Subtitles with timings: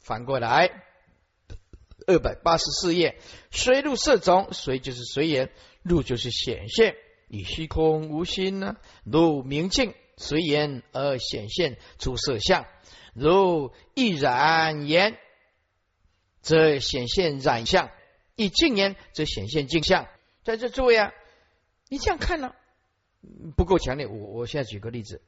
[0.00, 0.82] 反过来，
[2.06, 6.96] 二百八十四页，随入色中，随就是随缘，入就是显现，
[7.28, 12.66] 以虚空无心呢，入明镜，随缘而显现出色相，
[13.14, 15.18] 如一染言，
[16.40, 17.90] 则显现染相；
[18.36, 20.08] 一净言，则显现净相。
[20.42, 21.12] 在这诸位啊，
[21.88, 22.54] 你这样看呢，
[23.54, 24.06] 不够强烈。
[24.06, 25.20] 我我现在举个例子，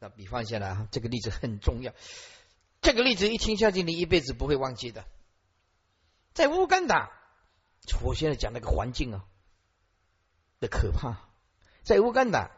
[0.00, 1.92] 那比方下来啊，这个例子很重要。
[2.80, 5.04] 这个例子一听下去，你一辈子不会忘记的。
[6.32, 7.10] 在乌干达，
[8.02, 9.24] 我现在讲那个环境啊
[10.60, 11.28] 的可怕。
[11.82, 12.50] 在乌干达，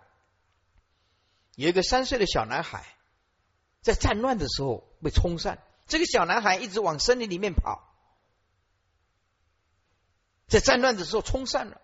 [1.54, 2.84] 有一个三岁的小男孩，
[3.80, 5.62] 在战乱的时候被冲散。
[5.86, 7.94] 这个小男孩一直往森林里面跑，
[10.46, 11.80] 在战乱的时候冲散了，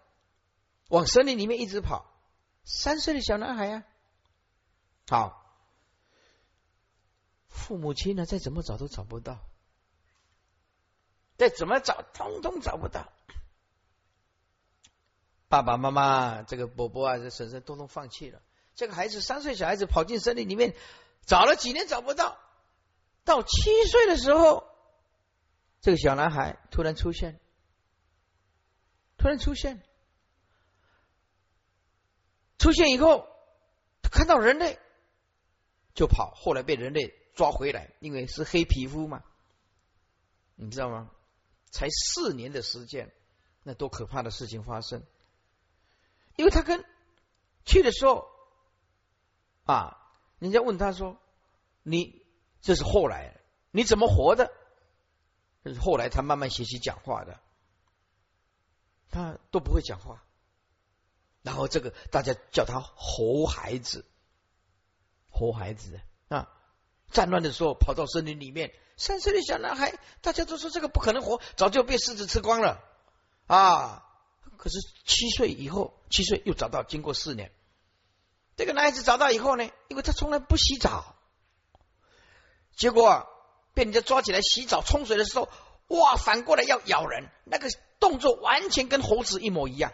[0.89, 2.13] 往森林里面一直跑。
[2.65, 3.85] 三岁的小男孩呀，
[5.09, 5.46] 好。
[7.57, 8.25] 父母亲呢？
[8.27, 9.41] 再怎么找都找不到，
[11.37, 13.13] 再怎么找，通通找不到。
[15.49, 18.43] 爸爸妈妈、这个伯伯啊、这婶婶，通通放弃了。
[18.75, 20.77] 这个孩子三岁小孩子跑进森林里面，
[21.25, 22.39] 找了几年找不到。
[23.25, 24.69] 到七岁的时候，
[25.81, 27.41] 这个小男孩突然出现，
[29.17, 29.83] 突然出现，
[32.59, 33.29] 出现以后，
[34.03, 34.79] 看到人类
[35.95, 37.16] 就跑，后来被人类。
[37.37, 39.23] 抓回来，因为是黑皮肤嘛，
[40.57, 41.13] 你知道吗？
[41.71, 43.13] 才四年的时间，
[43.63, 45.05] 那多可怕的事情发生！
[46.37, 46.85] 因为他跟
[47.65, 48.29] 去的时候
[49.65, 49.99] 啊，
[50.39, 51.19] 人家问他说
[51.85, 52.25] ：“你
[52.63, 54.51] 这是后来你怎么活的？”
[55.63, 57.39] 这是后来他慢慢学习讲话的，
[59.11, 60.25] 他都不会讲话。
[61.43, 64.07] 然后这个大家叫他猴孩子，
[65.29, 66.01] 猴孩子。
[67.11, 72.83] 战乱的时候，跑到森林里面，三岁的小男孩，大家都说这个不可能活，早就被狮子吃光了
[73.47, 74.03] 啊！
[74.59, 77.53] 可是七岁以后，七岁又找到，经过四年，
[78.57, 81.15] 这个男孩子找到以后呢，因为他从来不洗澡，
[82.77, 83.27] 结果
[83.73, 85.49] 被人家抓起来洗澡冲水的时候，
[85.89, 87.69] 哇，反过来要咬人，那个
[88.01, 89.93] 动作完全跟猴子一模一样。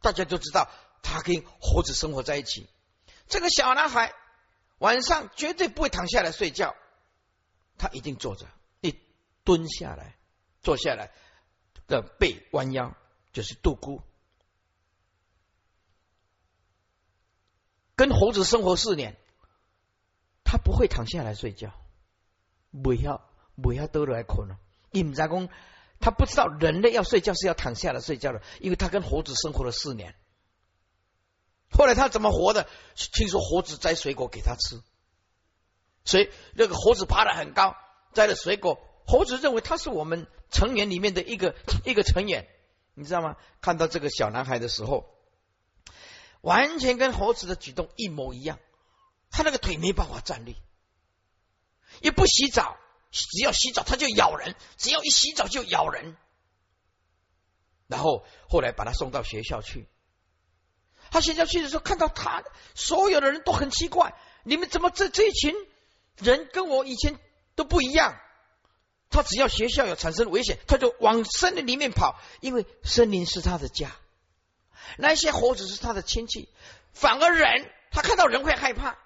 [0.00, 0.68] 大家都知道，
[1.02, 2.68] 他跟猴子生活在一起。
[3.28, 4.14] 这个小男孩。
[4.82, 6.74] 晚上绝对不会躺下来睡觉，
[7.78, 8.48] 他一定坐着，
[8.80, 8.98] 一
[9.44, 10.16] 蹲下来，
[10.60, 11.12] 坐下来
[11.86, 12.96] 的背弯腰
[13.32, 14.02] 就是杜姑。
[17.94, 19.16] 跟猴子生活四年，
[20.42, 21.72] 他不会躺下来睡觉，
[22.82, 23.30] 不要
[23.62, 24.58] 不要都来困了。
[24.90, 25.48] 尹扎公
[26.00, 30.16] 他不知道人类要睡觉是要躺下来睡觉的，因为他跟猴子生活了四年。
[31.72, 32.68] 后来他怎么活的？
[32.94, 34.82] 听说猴子摘水果给他吃，
[36.04, 37.74] 所以那个猴子爬得很高，
[38.12, 42.46] 摘了水果，猴子认为他是我们成员里面的一个一个成员，
[42.94, 43.36] 你知道吗？
[43.60, 45.08] 看到这个小男孩的时候，
[46.42, 48.58] 完全跟猴子的举动一模一样，
[49.30, 50.56] 他那个腿没办法站立，
[52.00, 52.76] 也不洗澡，
[53.10, 56.16] 只要洗澡他就咬人，只要一洗澡就咬人，
[57.86, 59.88] 然后后来把他送到学校去。
[61.12, 62.42] 他学校去的时候，看到他，
[62.74, 65.54] 所有的人都很奇怪，你们怎么这这一群
[66.16, 67.16] 人跟我以前
[67.54, 68.18] 都不一样？
[69.10, 73.94] 他只要学校有产生危险，他就往森林里面跑，因为森林是他的家，
[74.96, 76.48] 那些猴子是他的亲戚。
[76.94, 78.96] 反而人，他看到人会害怕，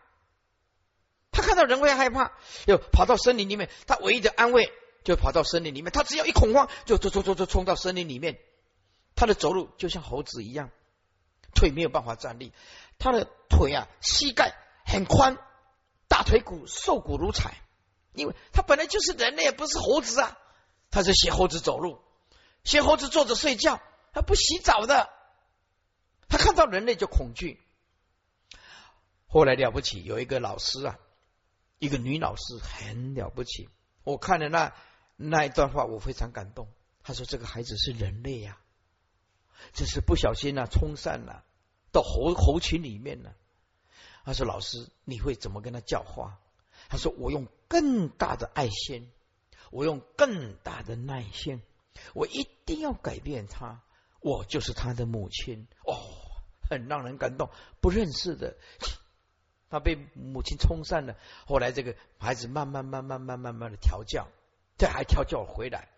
[1.32, 2.30] 他看到人会害怕，
[2.66, 3.68] 又跑到森林里面。
[3.88, 4.72] 他唯一的安慰
[5.02, 8.38] 就跑到森林里面，他只要一恐慌，就冲冲冲冲冲到森林里面。
[9.16, 10.70] 他的走路就像猴子一样。
[11.56, 12.52] 腿没有办法站立，
[12.98, 15.36] 他的腿啊，膝盖很宽，
[16.06, 17.54] 大腿骨瘦骨如柴，
[18.12, 20.38] 因为他本来就是人类，不是猴子啊。
[20.88, 22.00] 他是学猴子走路，
[22.62, 25.10] 学猴子坐着睡觉，他不洗澡的。
[26.28, 27.60] 他看到人类就恐惧。
[29.26, 30.98] 后来了不起，有一个老师啊，
[31.78, 33.68] 一个女老师很了不起。
[34.04, 34.72] 我看了那
[35.16, 36.68] 那一段话，我非常感动。
[37.02, 38.58] 他说：“这个孩子是人类呀。”
[39.72, 41.44] 只是不小心呢，冲散了，
[41.92, 43.34] 到猴猴群里面了。
[44.24, 46.38] 他说：“老师，你会怎么跟他教化？”
[46.90, 49.10] 他说：“我用更大的爱心，
[49.70, 51.62] 我用更大的耐心，
[52.12, 53.82] 我一定要改变他。
[54.20, 55.94] 我就是他的母亲。”哦，
[56.68, 57.50] 很让人感动。
[57.80, 58.56] 不认识的，
[59.70, 61.16] 他被母亲冲散了。
[61.46, 64.26] 后来这个孩子慢慢、慢慢、慢慢、慢慢的调教，
[64.76, 65.88] 这还调教回来，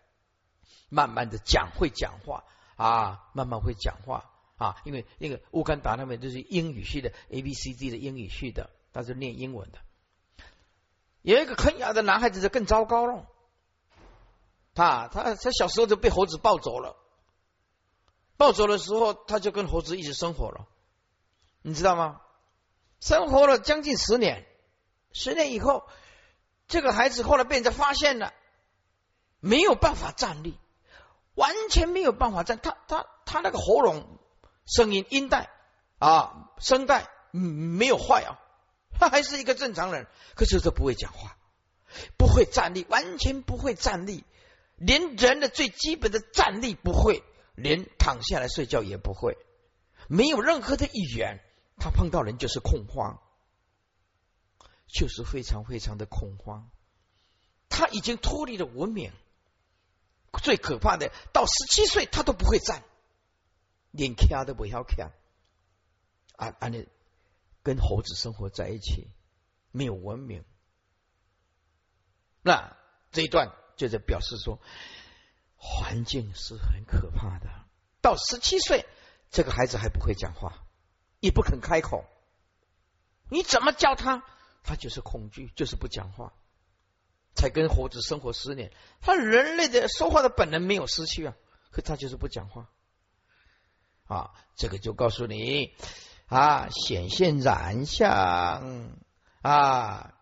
[0.89, 2.43] 慢慢的讲会讲话。
[2.79, 9.79] 啊，慢慢会讲话啊，因为那个乌干达那边就是英语系的，A B C D 的英语系的，他是念英文的。
[11.21, 13.27] 有一个肯雅的男孩子就更糟糕了，
[14.73, 16.95] 他他他小时候就被猴子抱走了，
[18.37, 20.65] 抱走的时候他就跟猴子一起生活了，
[21.61, 22.21] 你知道吗？
[23.01, 24.47] 生活了将近十年，
[25.11, 25.83] 十年以后，
[26.69, 28.33] 这个孩子后来被人家发现了，
[29.41, 30.57] 没有办法站立，
[31.39, 34.19] 完全没有办法站，他他他那个喉咙
[34.65, 35.49] 声音音带
[35.97, 38.37] 啊声带没有坏啊。
[38.99, 41.37] 他还是一个正常人，可是他不会讲话，
[42.17, 44.25] 不会站立，完全不会站立，
[44.75, 47.23] 连人的最基本的站立不会，
[47.55, 49.37] 连躺下来睡觉也不会，
[50.09, 51.39] 没有任何的语言。
[51.77, 53.21] 他碰到人就是恐慌，
[54.85, 56.69] 就是非常非常的恐慌。
[57.69, 59.13] 他已经脱离了文明，
[60.37, 62.83] 最可怕的，到十七岁他都不会站，
[63.91, 65.11] 连卡都不要卡，
[66.35, 66.87] 啊啊你。
[67.61, 69.09] 跟猴子生活在一起，
[69.71, 70.45] 没有文明。
[72.41, 72.77] 那
[73.11, 74.59] 这一段就在表示说，
[75.57, 77.49] 环境是很可怕的。
[78.01, 78.87] 到十七岁，
[79.29, 80.63] 这个孩子还不会讲话，
[81.19, 82.05] 也不肯开口。
[83.29, 84.23] 你怎么教他，
[84.63, 86.33] 他就是恐惧，就是不讲话。
[87.39, 88.69] 才跟猴子生活十年，
[88.99, 91.35] 他人类的说话的本能没有失去啊，
[91.71, 92.69] 可他就是不讲话。
[94.03, 95.73] 啊，这个就告诉你。
[96.27, 98.91] 啊，显现染相
[99.41, 100.13] 啊，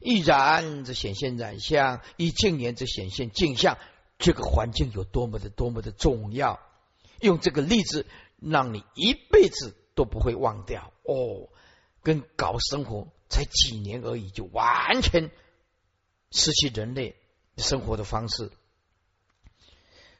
[0.00, 3.76] 一染则显现染相，一静言则显现镜相。
[4.18, 6.60] 这个环境有多么的多么的重要，
[7.20, 8.06] 用这个例子
[8.40, 11.50] 让你一辈子都不会忘掉哦。
[12.02, 15.30] 跟搞生活才几年而已，就完全
[16.30, 17.16] 失去人类
[17.56, 18.50] 生活的方式。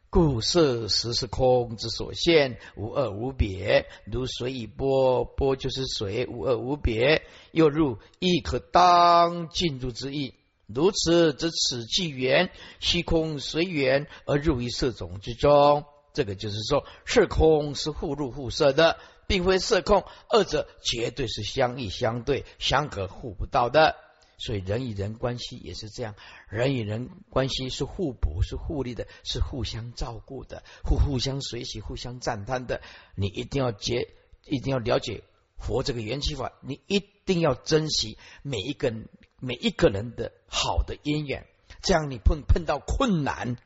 [0.09, 3.87] 故色实是空之所现，无二无别。
[4.07, 7.23] 如水以波，波就是水，无二无别。
[7.51, 10.35] 又入亦可当进入之意。
[10.67, 12.51] 如此，则此即缘
[12.81, 15.85] 虚空随缘而入于色种之中。
[16.15, 23.97] 这个就是说，色空是互入互色的，并非色空，二者绝对是相异相对、相隔互不到的。
[24.39, 26.15] 所以人与人关系也是这样，
[26.49, 32.83] 人与人关系是互补、是互利的，是互相照顾的，互互相学习、互相赞叹的。
[33.15, 35.25] 你一定要结，一定要了解
[35.59, 38.93] 佛这个元气法，你一定要珍惜每一个
[39.41, 41.47] 每一个人的好的因缘，
[41.83, 43.57] 这样你碰碰到困难，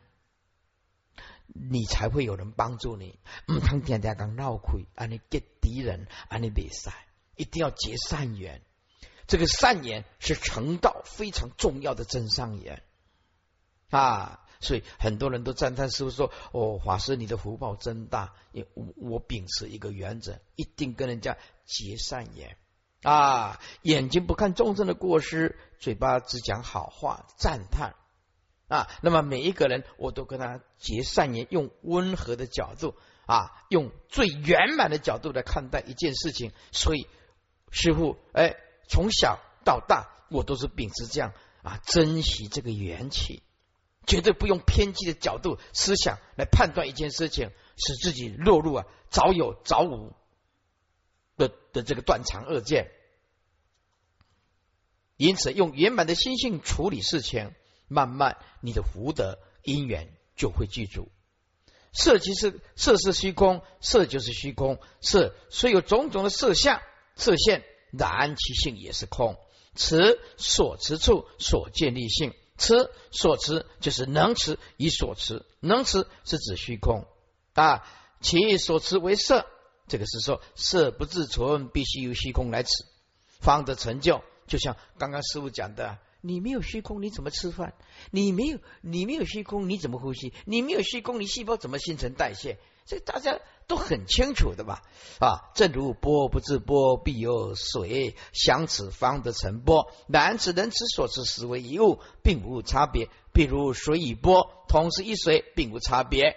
[1.46, 3.19] 你才会有人帮助你。
[3.49, 8.62] 唔通天天讲闹亏，安尼结敌人，安尼比赛，一定要结善缘。
[9.31, 12.82] 这个善言是成道非常重要的真善言
[13.88, 18.35] 啊，所以很多人都赞叹师傅说：“哦，法师你的福报真大。”
[18.75, 22.56] 我我秉持一个原则，一定跟人家结善言
[23.05, 27.94] 啊，眼睛不看众生的过失，嘴巴只讲好话赞叹
[28.67, 28.88] 啊。
[29.00, 32.97] 那么每一个人，我都跟他结善言，用温和的角度
[33.27, 36.50] 啊，用最圆满的角度来看待一件事情。
[36.73, 37.06] 所以
[37.71, 38.56] 师傅，哎。
[38.90, 41.32] 从小到大，我都是秉持这样
[41.62, 43.40] 啊，珍惜这个缘起，
[44.04, 50.12] 绝对不用偏激的角度思想来判断一件事情，使自己落入啊早有早无
[51.37, 52.90] 的的这个断肠恶见。
[55.16, 57.54] 因此，用圆满的心性处理事情，
[57.86, 61.12] 慢慢你的福德因缘就会记住。
[61.93, 66.82] 色即是色是虚空，色就是虚空，色虽有种种的色相
[67.15, 67.62] 色现。
[67.93, 69.37] 然其性也是空，
[69.75, 77.06] 持所持处所建立性，持所持就是能持以所持，能持是指虚空
[77.55, 77.87] 啊，
[78.20, 79.47] 其所持为色，
[79.89, 82.70] 这个是说色不自存，必须由虚空来持，
[83.41, 84.23] 方得成就。
[84.47, 87.75] 就像刚刚师傅讲的，你没有虚空，你怎么吃饭？
[88.11, 90.32] 你没有你没有虚空，你怎么呼吸？
[90.44, 92.59] 你没有虚空，你细胞怎么新陈代谢？
[92.85, 93.39] 这大家
[93.70, 94.82] 都很清楚的吧？
[95.20, 99.93] 啊，正如波不自波，必有水相此方得成波。
[100.08, 103.08] 男子人之所知实为一物，并无差别。
[103.32, 106.36] 比如水与波，同是一水，并无差别。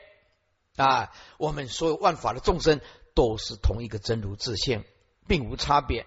[0.76, 2.82] 啊，我们所有万法的众生
[3.16, 4.84] 都是同一个真如自性，
[5.28, 6.06] 并无差别。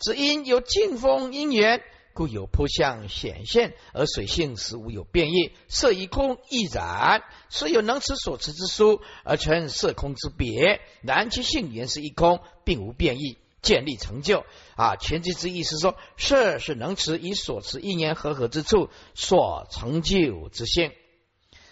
[0.00, 1.84] 只因有净风因缘。
[2.14, 5.52] 故有破相显现，而水性实无有变异。
[5.68, 10.80] 色一空亦然，虽有能持所持之书，而成色空之别。
[11.02, 14.44] 然其性原是一空，并无变异，建立成就。
[14.76, 20.92] 啊，前句之意是说，色是能持以所持一言合合之处所成就之性。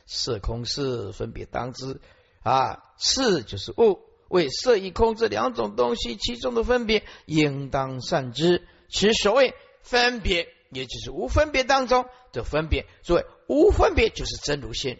[0.06, 2.00] 色空是分别当知
[2.42, 8.66] 啊，是就是物，为色一空这两种东西其中的分别，应当善知。
[8.88, 9.54] 其所谓。
[9.82, 12.86] 分别，也就是无分别当中的分别。
[13.02, 14.98] 所谓无分别，就是真如心。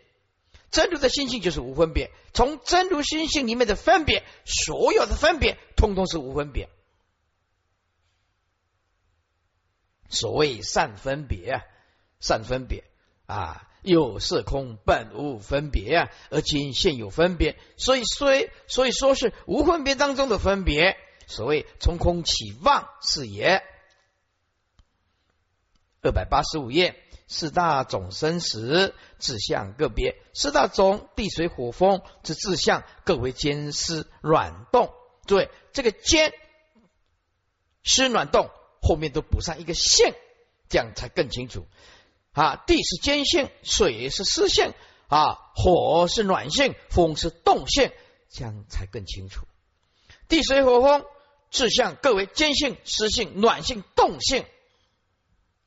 [0.70, 2.12] 真如的心性就是无分别。
[2.32, 6.68] 从真如心性里面的分别，所有的分别，通通是无分别。
[10.08, 11.62] 所谓善分别啊，
[12.20, 12.84] 善分别
[13.26, 20.96] 啊，有是空本无分别啊，而今现有分别，所以虽所以说是无分别当中的分别。
[21.26, 23.62] 所谓从空起妄是也。
[26.02, 34.92] 二百八十五页，四大种生死志向个别，四大种地水火风之志向各为坚湿软动。
[35.26, 36.32] 对，这个坚
[37.82, 40.14] 湿软动后面都补上一个性，
[40.68, 41.66] 这样才更清楚。
[42.32, 44.72] 啊，地是坚性，水是湿性，
[45.08, 47.92] 啊，火是暖性，风是动性，
[48.30, 49.46] 这样才更清楚。
[50.28, 51.04] 地水火风。
[51.52, 54.46] 志向各为坚性、湿性、暖性、动性，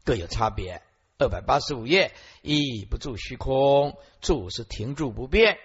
[0.04, 0.82] 各有差别。
[1.20, 5.58] 二百八十五页，一不住虚空，住是停住不变。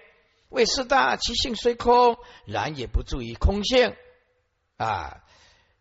[0.49, 3.95] 为四大，其性虽空，然也不住于空性。
[4.77, 5.23] 啊，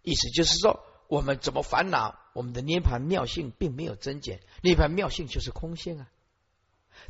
[0.02, 2.18] 意思就是说，我们怎么烦恼？
[2.32, 6.08] 我们的涅盘妙性并没有增减，涅盘妙性就是空性啊。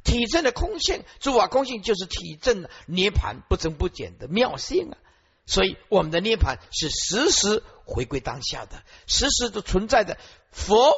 [0.05, 4.99] 体证的空性，诸法空性就是体证涅盘不增不减的妙性啊。
[5.47, 10.19] 所以，我们的涅盘是时时回归当下的，时时都存在的。
[10.51, 10.93] 佛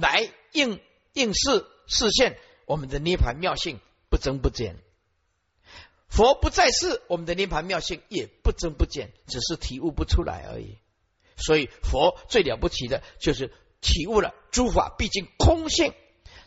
[0.00, 0.80] 来应
[1.12, 4.76] 应世视现，我们的涅盘妙性不增不减。
[6.08, 10.78] 佛不在世，我们的涅盘妙性也不增不减，只是体悟不出来而已。
[11.36, 15.92] 所以，佛最了不起的就是体悟了诸法毕竟空性，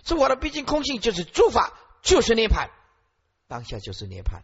[0.04, 2.70] 诸法的毕竟空性就是诸法就是涅盘，
[3.48, 4.44] 当下就是涅盘。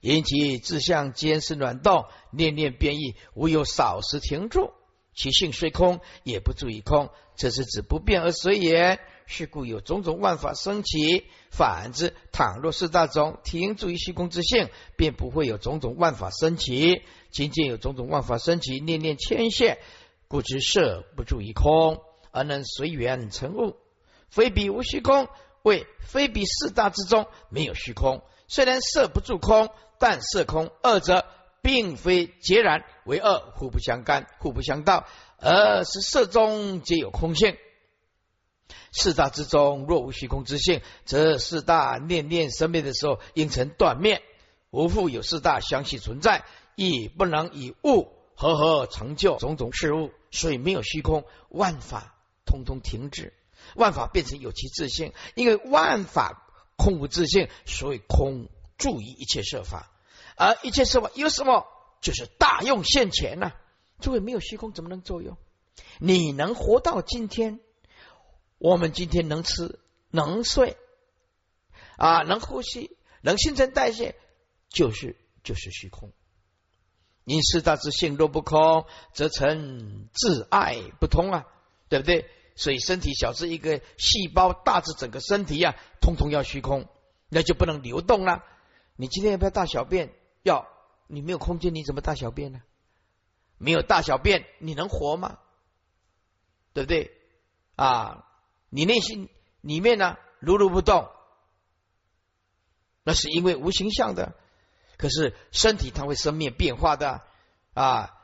[0.00, 4.72] 因其志向坚实暖动，念念变异，无有少时停住。
[5.18, 7.10] 其性虽空，也不注意空。
[7.34, 9.00] 这是指不变而随缘。
[9.26, 11.24] 是故有种种万法生起。
[11.50, 17.02] 反之，倘若四大种停住于虚空之性，便不会有种种万法生起。
[17.32, 19.78] 仅仅有种种万法生起，念念牵线，
[20.28, 23.74] 故知色不注于空，而能随缘成物。
[24.30, 25.26] 非彼无虚空，
[25.64, 28.22] 为非彼四大之中没有虚空。
[28.46, 29.68] 虽然色不住空。
[30.00, 31.26] 但色空二者
[31.68, 35.06] 并非截然为二，互不相干，互不相道，
[35.36, 37.58] 而是色中皆有空性。
[38.90, 44.22] 四大之中若无虚空之性，则四大念念生灭的时候应成断灭。
[44.70, 50.10] 无复有四大相续存在，亦不能以物和合成就种种事物。
[50.30, 52.14] 所以没有虚空，万法
[52.46, 53.34] 通通停止，
[53.74, 55.12] 万法变成有其自性。
[55.34, 56.48] 因为万法
[56.78, 58.48] 空无自性，所以空。
[58.78, 59.90] 注意一切设法，
[60.38, 61.66] 而一切设法有什么？
[62.00, 63.52] 就是大用现前呐！
[64.00, 65.36] 诸位没有虚空怎么能作用？
[65.98, 67.58] 你能活到今天，
[68.58, 69.80] 我们今天能吃
[70.10, 70.76] 能睡
[71.96, 74.14] 啊，能呼吸，能新陈代谢，
[74.68, 76.12] 就是就是虚空。
[77.24, 81.46] 因四大之性若不空，则成自爱不通啊，
[81.88, 82.30] 对不对？
[82.54, 86.88] 所以身体小至一个细胞，大至整个身体呀，通通要虚空，
[87.28, 88.44] 那就不能流动了。
[88.94, 90.14] 你今天要不要大小便？
[90.48, 90.66] 要，
[91.06, 92.60] 你没有空间，你怎么大小便呢？
[93.58, 95.38] 没有大小便，你能活吗？
[96.72, 97.12] 对不对？
[97.76, 98.24] 啊，
[98.70, 99.28] 你内心
[99.60, 101.08] 里面呢，如如不动，
[103.04, 104.34] 那是因为无形象的。
[104.96, 107.22] 可是身体它会生灭变化的
[107.74, 108.14] 啊。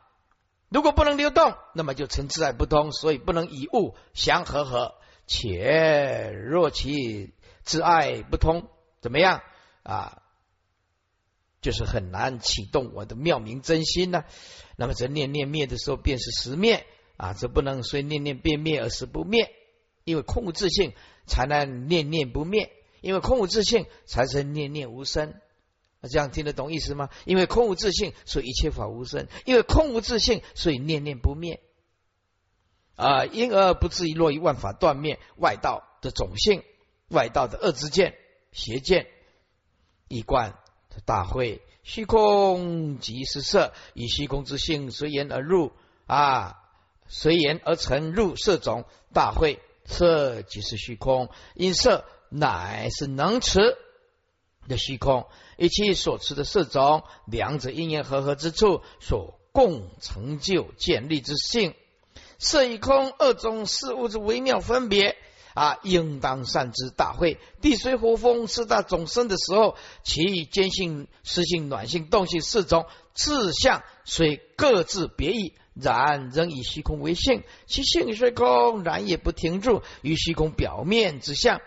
[0.68, 4.96] 如果不能流动，那么就成自在不通，所以不能以物相合合。
[5.26, 8.68] 且若其自爱不通，
[9.00, 9.42] 怎么样
[9.84, 10.22] 啊？
[11.64, 14.24] 就是很难启动我的妙明真心呢。
[14.76, 16.84] 那么这念念灭的时候，便是实灭
[17.16, 17.32] 啊！
[17.32, 19.50] 这不能随念念变灭而实不灭，
[20.04, 20.92] 因为空无自性
[21.26, 25.32] 才能念念不灭，因为空无自性才是念念无生。
[26.02, 27.08] 这样听得懂意思吗？
[27.24, 31.60] 因为空无自性，所以一切法无生；因为空无自性，所以念念不灭
[32.94, 33.24] 啊！
[33.24, 36.62] 因而不至于落于万法断灭外道的种性、
[37.08, 38.14] 外道的恶之见、
[38.52, 39.06] 邪见，
[40.08, 40.58] 一贯。
[41.04, 45.72] 大会虚空即是色，以虚空之性随缘而入
[46.06, 46.62] 啊，
[47.08, 48.84] 随缘而成入色种。
[49.12, 53.76] 大会色即是虚空，因色乃是能持
[54.66, 61.74] 的虚空，一切所持的色种，两者因缘合合之处，所共成就建立之性。
[62.38, 65.16] 色与空二种事物之微妙分别。
[65.54, 81.60] 啊，应当善知大会地水火风四大总生的时候，其坚性、湿性、暖性、动性四种志向虽各自别异，然仍以虚空为性，其性虽空，然也不停住于虚空表面之相，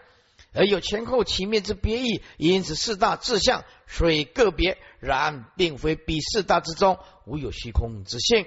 [0.54, 2.22] 而有前后其面之别异。
[2.36, 8.46] 因此四大志相虽个别，然并非彼四大之中无有虚空之性。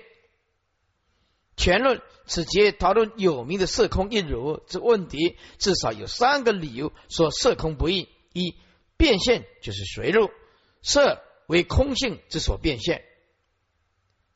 [1.56, 8.54] 全论此节讨论有名的色空一如之问题，至少有三个理由说色空不异：一、
[8.96, 10.30] 变现就是随入，
[10.80, 13.02] 色为空性之所变现。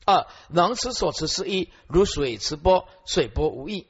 [0.03, 3.87] 二能持所持是一，如水持波，水波无异，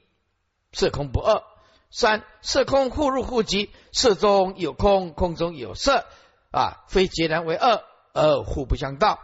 [0.70, 1.42] 色空不二。
[1.90, 6.06] 三色空互入互即，色中有空，空中有色，
[6.52, 7.82] 啊，非截然为二，
[8.12, 9.18] 而互不相道。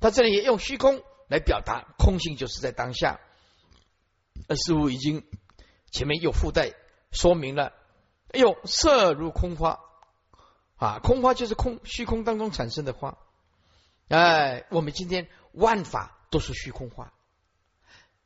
[0.00, 3.20] 他这里也用虚空来表达空性，就是在当下。
[4.48, 5.24] 而似乎已经
[5.90, 6.72] 前面又附带
[7.10, 7.72] 说明了，
[8.32, 9.80] 哎呦色如空花，
[10.76, 13.18] 啊，空花就是空虚空当中产生的花。
[14.08, 15.28] 哎，我们今天。
[15.56, 17.12] 万法都是虚空化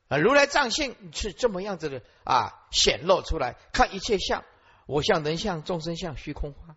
[0.09, 0.17] 啊！
[0.17, 3.57] 如来藏性是这么样子的啊，显露出来。
[3.71, 4.47] 看一切相，
[4.87, 6.75] 我相、人相、众生相，虚空化；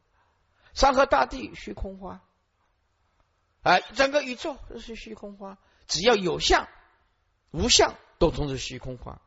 [0.73, 2.21] 山河大地，虚空化。
[3.61, 5.57] 哎，整个宇宙都是虚空化。
[5.87, 6.67] 只要有相、
[7.51, 9.19] 无相，都通是虚空化。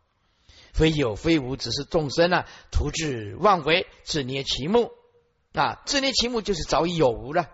[0.72, 4.92] 非有非无，只是众生啊，徒自妄为，自捏其目
[5.52, 5.82] 啊！
[5.84, 7.50] 自捏其目，就是早已有无了。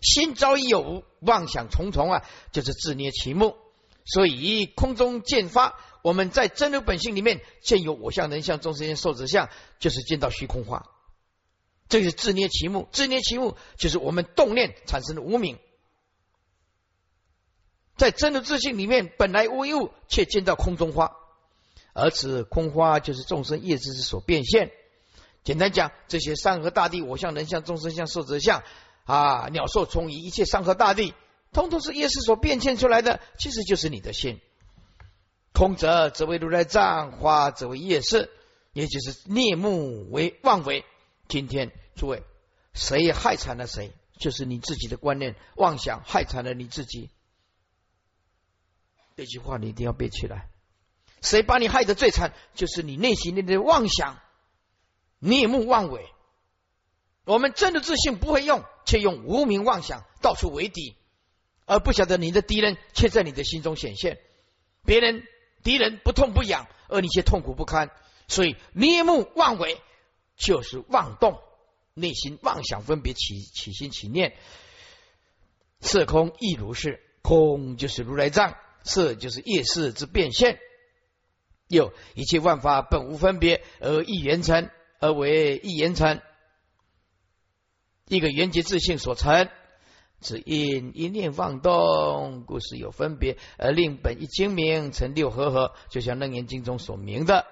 [0.00, 3.56] 心早已有无，妄想重重啊，就是自捏其目。
[4.06, 10.90] 所以空中见发，我们在真如本性里面见有我相、人相、众生相、寿者相，就是见到虚空化。
[11.88, 15.58] 这是自捏其目，自捏其目就是我们动念产生的无名。
[17.96, 21.16] 在真的自信里面本来无一物，却见到空中花，
[21.92, 24.70] 而此空花就是众生业之所变现。
[25.44, 28.62] 简单讲，这些山河大地、我相、人相、众生相、寿者相。
[29.04, 31.14] 啊，鸟兽虫蚁，一切山河大地，
[31.52, 34.40] 通通是业识所变现出来的，其实就是你的心。
[35.52, 38.28] 空者则为如来藏，花则为业识，
[38.72, 40.84] 也就是孽目为妄为。
[41.28, 42.24] 今天诸位，
[42.74, 43.92] 谁害惨了谁？
[44.18, 47.10] 就是你自己的观念妄想害惨了你自己。
[49.16, 50.48] 这句话你一定要背起来。
[51.20, 52.32] 谁把你害得最惨？
[52.54, 54.20] 就是你内心的妄想，
[55.18, 56.06] 孽目妄为。
[57.24, 58.64] 我们真的自信不会用。
[58.86, 60.94] 却用无名妄想到处为敌，
[61.64, 64.20] 而不晓得你的敌人却在你的心中显现。
[64.84, 65.26] 别人
[65.64, 67.90] 敌人不痛不痒，而你却痛苦不堪。
[68.28, 69.82] 所以捏目妄为
[70.36, 71.40] 就是妄动，
[71.94, 74.36] 内心妄想分别起起心起念。
[75.80, 80.58] 色空亦如是，空就是如来藏，色就是业识之变现。
[81.68, 84.70] 又一切万法本无分别，而一缘成，
[85.00, 86.20] 而为一缘成。
[88.06, 89.48] 一个缘结自性所成，
[90.20, 97.44] 只因一念妄动，故是有分别，而令本一精明成六合合，就像楞严经中所明的。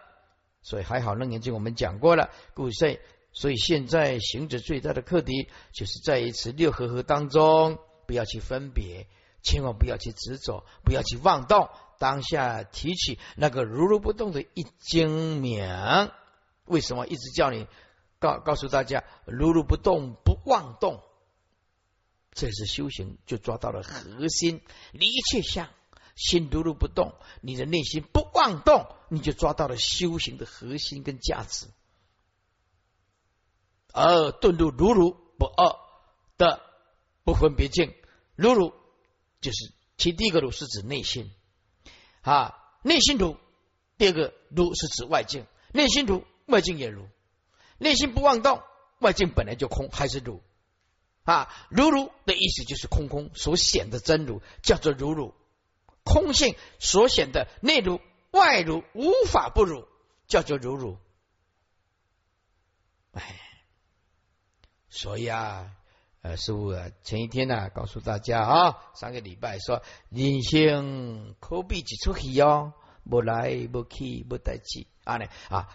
[0.62, 2.88] 所以还好，楞严经我们讲过了，故所
[3.32, 9.08] 所以现在行者最大的课题，就是在一次六合合当中，不要去分别，
[9.44, 11.68] 千万不要去执着，不要去妄动，
[12.00, 15.62] 当下提起那个如如不动的一精明。
[16.64, 17.68] 为什么一直叫你？
[18.18, 21.02] 告告诉大家，如如不动，不妄动，
[22.33, 24.62] 这是修行，就抓到了核心。
[24.92, 25.68] 离一切相，
[26.16, 31.66] 心如如不动，你的内心不妄动，你就抓到了修行的核心跟价值。
[33.92, 35.76] 而顿入如如不二
[36.38, 36.62] 的
[37.24, 37.94] 不分别境，
[38.37, 38.72] 如如
[39.44, 41.30] 就是其第一个如是指内心
[42.22, 43.37] 啊，内心如；
[43.98, 47.07] 第二个如是指外境，内心如，外境也如。
[47.76, 48.62] 内心不妄动，
[49.00, 50.40] 外境本来就空，还是如
[51.24, 51.54] 啊？
[51.68, 55.35] 如如的意思就是空空所显的真如，叫做如如
[56.04, 59.87] 空性所显的内如外如，无法不如，
[60.26, 60.96] 叫做如如。
[63.12, 63.38] 哎，
[64.88, 65.70] 所以啊，
[66.24, 72.72] 呃，师傅啊前一天呢，告诉大家啊，上个礼拜说人生可比一出戏哦，
[73.08, 75.68] 不来不去不代志啊呢啊，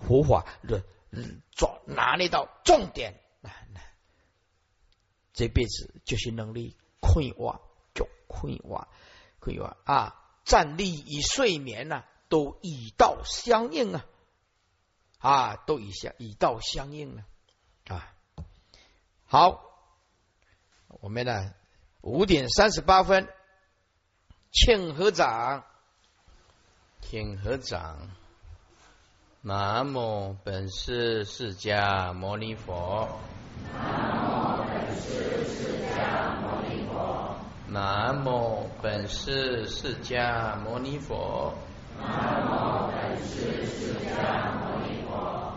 [0.00, 0.82] 佛法的。
[1.52, 3.20] 抓拿捏到重点，
[5.32, 7.60] 这辈子就是能力困挖
[7.94, 8.88] 就困挖
[9.38, 10.20] 困挖啊！
[10.44, 14.04] 站立与睡眠呐，都以道相应啊
[15.18, 17.24] 啊，都以相以道相应了
[17.86, 18.12] 啊！
[19.24, 19.63] 好，
[21.00, 21.52] 我们呢
[22.00, 23.28] 五点三十八分，
[24.50, 25.64] 庆合掌，
[27.00, 28.10] 请合掌。
[29.42, 33.08] 南无本师释迦牟尼佛。
[33.72, 37.36] 南无本师释迦牟尼佛。
[37.68, 41.54] 南无本师释迦牟尼佛。
[41.98, 45.52] 南无本师释迦牟尼佛。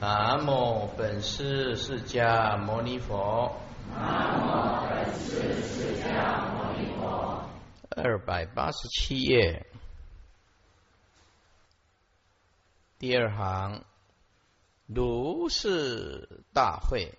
[0.00, 3.54] 南无本师释迦牟尼佛。
[3.90, 7.44] 南无本师释迦牟尼佛。
[7.90, 9.66] 二百八十七页，
[12.98, 13.84] 第二行，
[14.86, 17.12] 如是大会，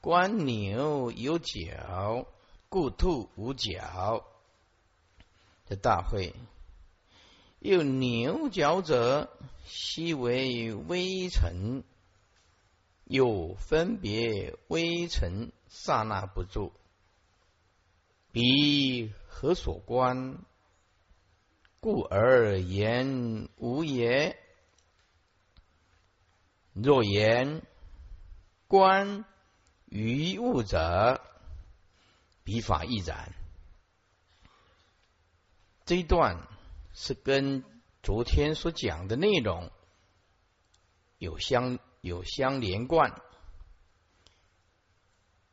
[0.00, 2.26] 观牛有角。
[2.70, 4.26] 故兔无角
[5.66, 6.34] 的大会，
[7.60, 9.30] 有牛角者，
[9.64, 11.82] 悉为微尘；
[13.08, 16.74] 有分别微尘，刹那不住。
[18.32, 20.44] 彼何所观？
[21.80, 24.38] 故而言无也。
[26.74, 27.62] 若言
[28.66, 29.24] 观
[29.86, 31.24] 于物者。
[32.44, 33.32] 笔法亦然。
[35.86, 36.46] 这一段
[36.92, 37.64] 是跟
[38.02, 39.70] 昨天所讲的内容
[41.16, 43.20] 有相有相连贯。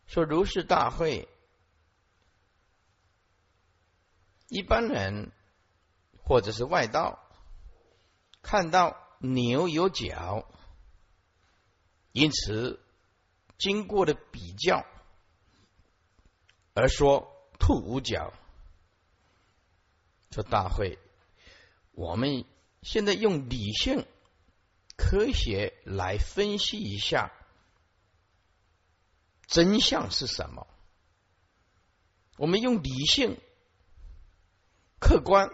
[0.06, 1.28] 说如是大会，
[4.48, 5.32] 一般人
[6.24, 7.20] 或者是外道
[8.42, 10.48] 看到牛有角，
[12.12, 12.80] 因此
[13.58, 14.86] 经过的比较。
[16.76, 18.34] 而说兔无角，
[20.30, 21.00] 这大会，
[21.92, 22.46] 我们
[22.82, 24.06] 现在用理性、
[24.96, 27.32] 科学来分析一下
[29.48, 30.68] 真相是什么。
[32.38, 33.40] 我们用理性、
[35.00, 35.50] 客观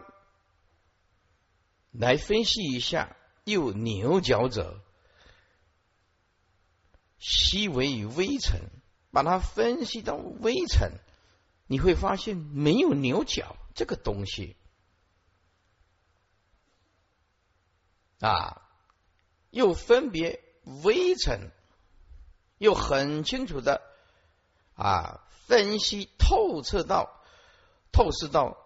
[1.92, 4.82] 来分析一下，有牛角者，
[7.20, 8.62] 悉为微尘，
[9.12, 10.94] 把它分析到微尘。
[11.68, 14.58] 你会发现没有牛角这个东西
[18.20, 18.71] 啊，
[19.52, 20.44] 又分别
[20.84, 21.52] 微尘，
[22.58, 23.82] 又很清楚的
[24.74, 27.22] 啊分析透彻到
[27.92, 28.58] 透视到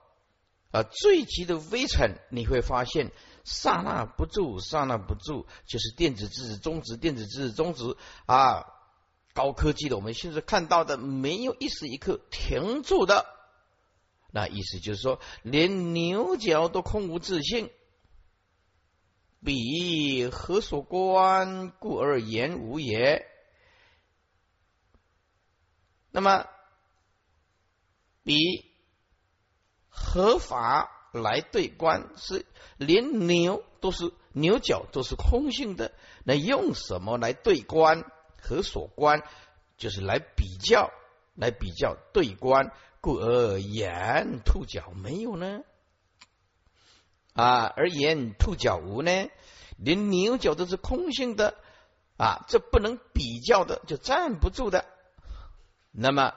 [0.71, 3.11] 啊最极的微尘，你会发现
[3.43, 8.71] 刹那不住，刹那不住，就是电子质子中子，电子质子中子啊。
[9.33, 13.25] 高科技的，我们现在看到的没有一时一刻停住的，
[14.31, 17.69] 那意思就是说，连牛角都空无自性，
[19.45, 21.71] 彼何所观？
[21.79, 23.25] 故而言无也。
[26.11, 26.47] 那么，
[28.23, 28.65] 比
[29.87, 32.45] 合法来对观，是
[32.77, 38.03] 连牛都是牛角都是空性的，那用什么来对观？
[38.41, 39.23] 何所观？
[39.77, 40.89] 就是来比较，
[41.35, 45.61] 来比较对观，故而言兔角没有呢？
[47.35, 49.29] 啊，而言兔角无呢？
[49.77, 51.53] 连牛角都是空性的
[52.17, 54.85] 啊，这不能比较的，就站不住的。
[55.91, 56.33] 那么，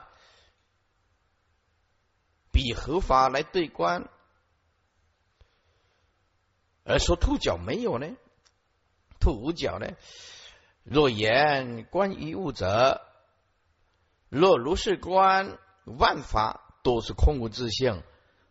[2.51, 4.09] 比合法来对观，
[6.83, 8.07] 而说兔角没有呢？
[9.21, 9.87] 兔无角呢？
[10.83, 13.01] 若言观于物者，
[14.27, 18.03] 若如是观，万法都是空无自性，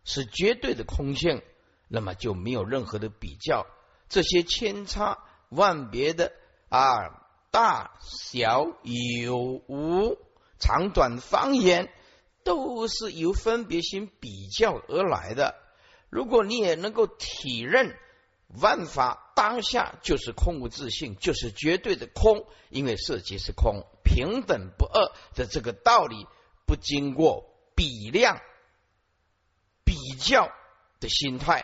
[0.03, 1.43] 是绝对的空性，
[1.89, 3.67] 那么就没有任何的比较。
[4.07, 5.17] 这些千差
[5.49, 6.31] 万别的
[6.69, 6.87] 啊，
[7.51, 10.17] 大小有无、
[10.59, 11.91] 长短方言，
[12.45, 15.55] 都是由分别心比较而来的。
[16.09, 17.97] 如果你也能够体认。
[18.59, 26.25] 万法当下就是空无自性，就是绝对的空，因为色即是空，平等不二的这个道理，
[26.65, 28.41] 不经过比量、
[29.85, 30.49] 比较
[30.99, 31.63] 的心态，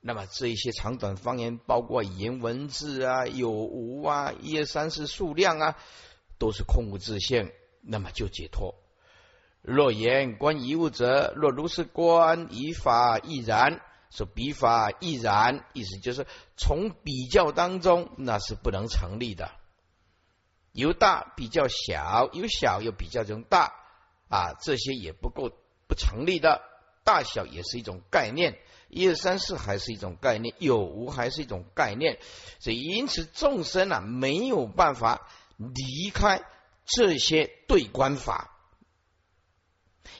[0.00, 5.76] 那么这一些长短方言，包括语言文字啊、有无啊、一二三四数量啊，
[6.38, 8.74] 都是空无自性，那么就解脱。
[9.60, 13.80] 若言观一物者，若如是观，以法亦然。
[14.10, 19.50] 说比法亦然，意思就是从比较当中那是不能成立的。
[20.72, 23.74] 由大比较小，由小又比较成大
[24.28, 25.50] 啊，这些也不够
[25.86, 26.62] 不成立的。
[27.04, 28.58] 大小也是一种概念，
[28.88, 32.18] 一二三四还是一种概念，有无还是一种概念。
[32.58, 36.42] 所以因此众生啊没有办法离开
[36.84, 38.54] 这些对观法。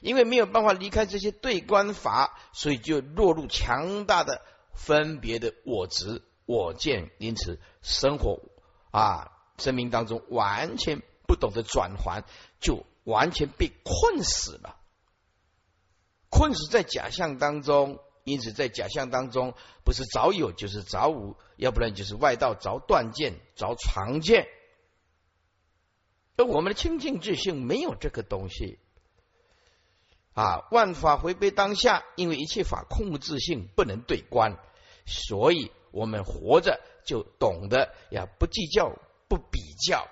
[0.01, 8.39] 因为没有办法离开这些对观法，所以就落入强大的分别的我执、我见，因此生活
[8.93, 12.23] 啊，生命当中完全不懂得转还，
[12.61, 14.77] 就完全被困死了。
[16.29, 24.47] 困死在假象当中，因此在假象当中，不是早有就是早无，要不然就是外道早断见，早常见。
[26.37, 28.79] 而我们的清净自性没有这个东西
[30.35, 30.69] 啊！
[30.71, 34.57] 万法回归当下，因为一切法空无自性，不能对观，
[35.05, 38.93] 所以我们活着就懂得要不计较、
[39.27, 40.07] 不比较。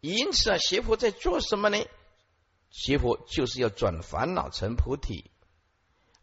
[0.00, 1.78] 因此啊，邪佛在做什么呢？
[2.70, 5.30] 邪佛就是要转烦恼成菩提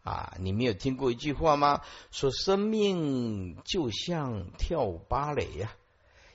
[0.04, 0.36] 啊！
[0.38, 1.82] 你没有听过一句话吗？
[2.12, 5.74] 说生命就像跳芭蕾呀。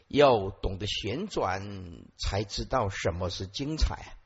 [0.07, 1.61] 要懂得旋转，
[2.17, 4.17] 才知道什么是精彩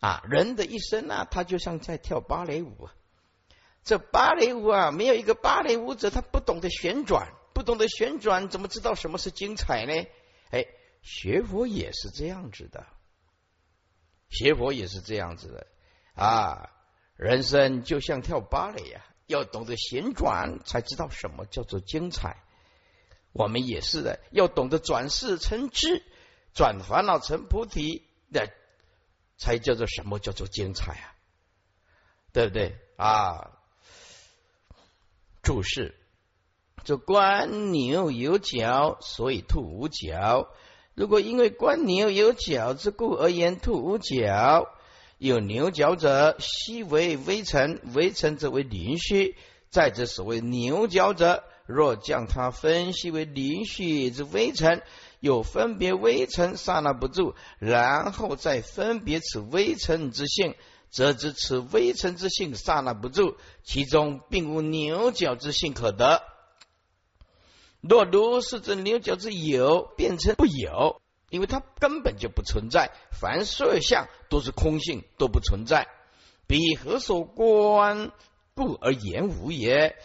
[0.00, 0.22] 啊！
[0.28, 2.90] 人的一生啊，他就像在跳芭蕾舞。
[3.84, 9.94] 这芭蕾舞啊，没有一个芭蕾舞者，他不懂得旋转，不懂得旋转，怎么知道什么是精彩呢？
[10.50, 10.66] 哎，
[11.00, 12.86] 学佛也是这样子的，
[14.28, 15.66] 学佛也是这样子的
[16.22, 16.70] 啊！
[17.18, 22.36] 人生就像跳芭蕾呀，要懂得旋转，才知道什么叫做精彩。
[23.32, 26.04] 我们也是的，要懂得转世成智，
[26.54, 28.46] 转烦恼成菩提，那
[29.36, 31.14] 才叫做什么叫做精彩啊？
[32.32, 33.50] 对不对啊？
[35.42, 35.96] 注释：
[36.84, 40.48] 这观牛有角，所以兔无角。
[40.94, 44.70] 如果因为观牛有角之故而言兔无角，
[45.18, 49.36] 有牛角者，悉为微尘，微尘则为灵虚。
[49.68, 51.44] 再者，所谓牛角者。
[51.66, 54.80] 若将它分析为灵虚之微尘，
[55.20, 60.54] 有分别微尘刹那不住，然后再分别此微尘之性，
[60.88, 66.22] 则知此微尘之性刹那不住，其中并无牛角之性可得。
[67.82, 72.90] 若如是，之牛角之有变成不有，因为它根本就不存在。
[73.10, 75.88] 凡色相都是空性，都不存在。
[76.46, 78.12] 彼何所观？
[78.54, 79.96] 故而言无也。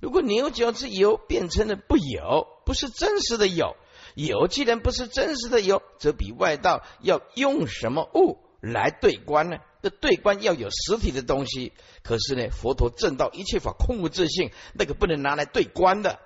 [0.00, 3.76] 如果牛角之有变成了不有，不是真实的有，
[4.14, 9.58] 有既然不是真实的有，则比外道要用什么物来对观呢？
[9.82, 16.18] 这对观要有实体的东西，可是呢，佛陀正道一切法空无自性，那个不能拿来对观的。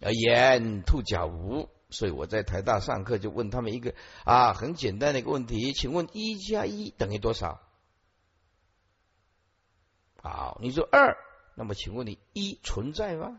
[0.00, 7.60] 而言兔角无，所以我在台大上课就问他们一个啊很简单的一个问题，请问一加一等于多少？
[10.22, 11.16] 好，你说二。
[11.56, 13.38] 那么，请问你一存在吗？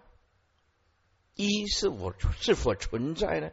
[1.34, 3.50] 一是否是否存在呢？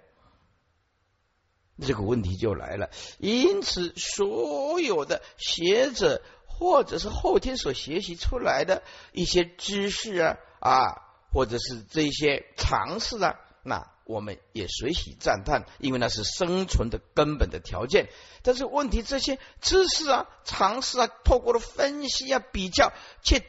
[1.81, 2.91] 这个问题就来了。
[3.19, 8.83] 因此，所有的学者或者是后天所学习出来的
[9.13, 18.09] 一些知识啊啊，或者是这些常识啊，那我们也随喜赞叹，因为那是生存的根本的条件。
[18.43, 22.93] 但是问题，这些知识啊、常识啊，透过了分析啊、比较，
[23.23, 23.45] 却。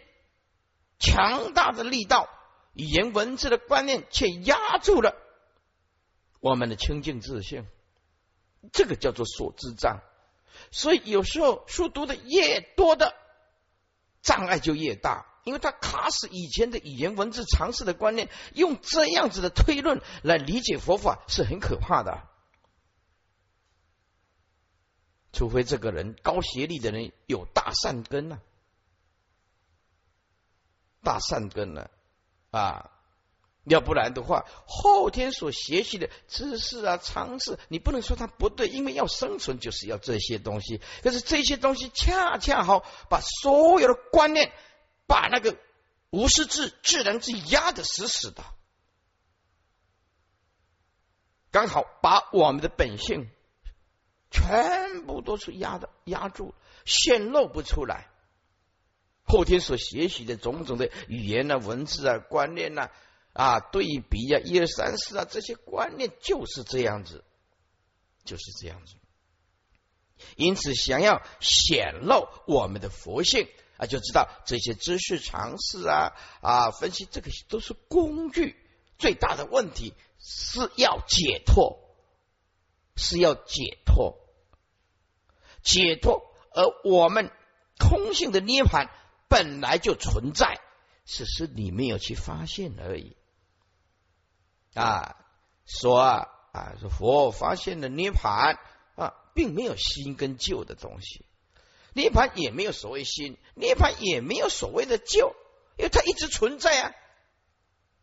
[1.02, 2.28] 强大的力道，
[2.74, 5.15] 语言文字的观念，却压住了
[6.41, 7.65] 我们的清净自信。
[8.74, 10.02] 这个叫做所知障。
[10.72, 13.15] 所以有时候书读的越多的
[14.22, 22.28] 障碍就越大，因为他卡死以前的语言文字常识的观念，用这样子的推论来理解佛法是很可怕的。
[25.32, 28.39] 除非这个人高学历的人有大善根呢。
[31.02, 31.89] 大善根了
[32.52, 32.91] 啊！
[33.63, 40.82] 要不然的话，后天所学习的知识啊、常识，你不能说它不对，因为要生存就是要这些东西。
[41.04, 44.52] 可是这些东西恰恰好把所有的观念，
[45.10, 45.58] 把那个
[46.12, 48.43] 无师自自然之压的死死的，
[51.52, 53.28] 刚好把我们的本性
[54.30, 56.54] 全部都是压的压住，
[56.86, 58.08] 显露不出来。
[59.24, 62.89] 后天所学习的种种的语言啊、文字啊、观念呐
[63.34, 67.24] 啊、对比啊、一二三四啊，这些观念就是这样子，
[68.24, 68.93] 就是这样子。
[70.36, 73.48] 因此，想要显露我们的佛性
[73.80, 76.12] 啊，就知道这些知识常识啊
[76.42, 78.56] 啊，分析这个都是工具。
[79.00, 81.80] 最大的问题是要解脱，
[82.96, 84.20] 是要解脱，
[85.63, 86.22] 解脱。
[86.52, 87.32] 而我们
[87.80, 88.92] 空性的涅盘。
[89.32, 90.60] 本来就存在，
[91.06, 93.15] 只是你没有去发现而已。
[94.74, 95.18] 啊，
[95.68, 98.58] 说啊啊，说佛发现了涅盘
[98.96, 101.28] 啊，并没有新跟旧的东西，
[102.00, 105.36] 涅盘也没有所谓新，涅盘也没有所谓的旧，
[105.78, 106.94] 因为它一直存在啊。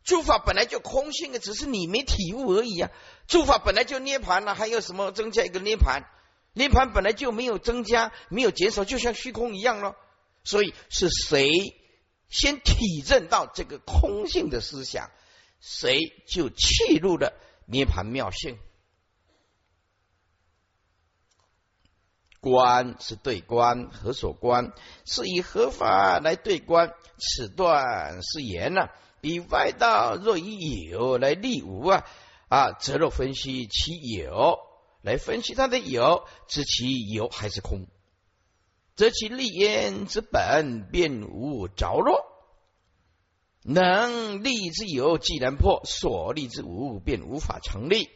[0.03, 2.91] 诸法本来就空性的，只是你没体悟而已啊。
[3.27, 6.03] 诸法本来就涅盘了，还有什么增加一个涅盘？
[6.53, 9.95] 涅盘本来就没有增加，没有减少，就像虚空一样咯。
[10.43, 11.49] 所以是谁
[12.29, 15.09] 先体证到这个空性的思想，
[15.59, 17.33] 谁就契入了
[17.65, 18.59] 涅盘妙性。
[22.39, 24.71] 观是对观，何所观？
[25.05, 26.93] 是以合法来对观。
[27.17, 28.89] 此段是言呢，
[29.21, 32.05] 比外道若以有来立无啊
[32.47, 34.59] 啊，则若分析其有，
[35.01, 37.87] 来分析它的有，知其有还是空，
[38.95, 42.23] 则其立焉之本便无着落。
[43.63, 48.09] 能立之有，既然破，所立之无便无法成立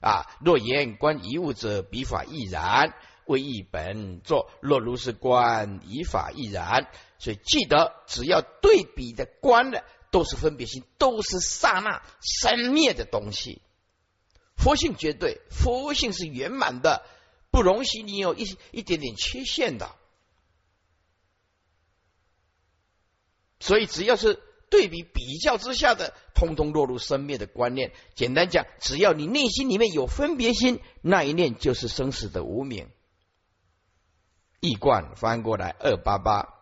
[0.00, 0.24] 啊。
[0.40, 2.94] 若言观一物者，彼法亦然。
[3.26, 6.88] 为一本作，若如是观，以法亦然。
[7.18, 13.60] 所以记得，只要对比的观的，都是分别心，都是刹那生灭的东西。
[14.56, 17.04] 佛性绝对，佛性是圆满的，
[17.50, 19.94] 不容许你有一一点点缺陷的。
[23.58, 27.92] 所以只要是对比比较之下的，通通落入生灭的观念。
[28.14, 32.88] 简单讲，只要你内心里面有分别心，那一念就是生死的无名。
[34.60, 36.54] 一贯翻过来二八八，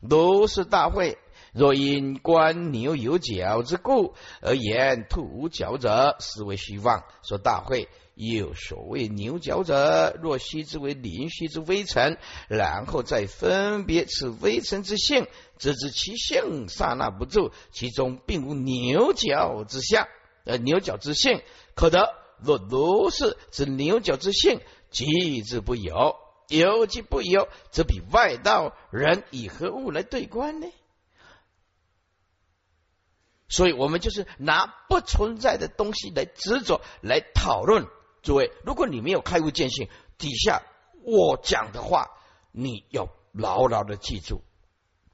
[0.00, 1.18] 如是大会。
[1.52, 7.04] 若因观牛有角之故而言兔无角者，实为虚妄。
[7.22, 12.16] 说大会有所谓牛角者，若悉之为灵虚之微尘，
[12.48, 15.26] 然后再分别此微尘之性，
[15.58, 20.08] 则知其性刹那不住，其中并无牛角之相，
[20.44, 21.42] 呃牛角之性
[21.74, 22.14] 可得。
[22.38, 24.60] 若如是，指牛角之性，
[24.90, 26.16] 即之不有。
[26.58, 30.66] 有即不有，则比外道人以何物来对观呢？
[33.48, 37.86] 所以我们就是拿不存在的东西来执着来讨论。
[38.22, 40.62] 诸位，如果你没有开悟见性，底下
[41.02, 42.10] 我讲的话，
[42.50, 44.42] 你要牢牢的记住，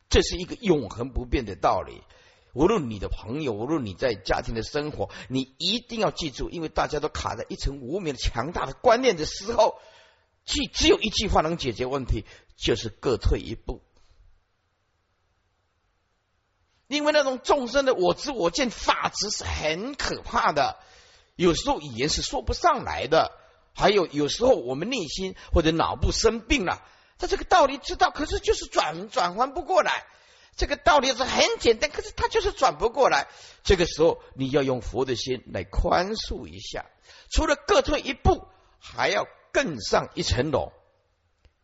[0.09, 2.03] 这是一个永恒不变的道理。
[2.53, 9.79] 无论你的朋友，无论你在家庭的生活，你一定要记住，因为大家都卡在一层无名的强大的观念的时候。
[10.49, 12.25] 只只有一句话能解决问题，
[12.57, 13.83] 就是各退一步。
[16.87, 20.79] 因为那种众生的我知我见法执是很可怕的，
[21.37, 23.31] 有时候语言是说不上来的。
[23.75, 26.83] 还有有时候我们内心或者脑部生病了，
[27.19, 30.07] 他这个道理知道，可是就是转转换不过来。
[30.57, 33.29] 这个道理是很简单，可是他就是转不过来。
[33.63, 36.87] 这个时候你要用佛的心来宽恕一下，
[37.31, 38.49] 除了各退一步，
[38.81, 39.29] 还要。
[39.53, 40.73] 更上一层楼，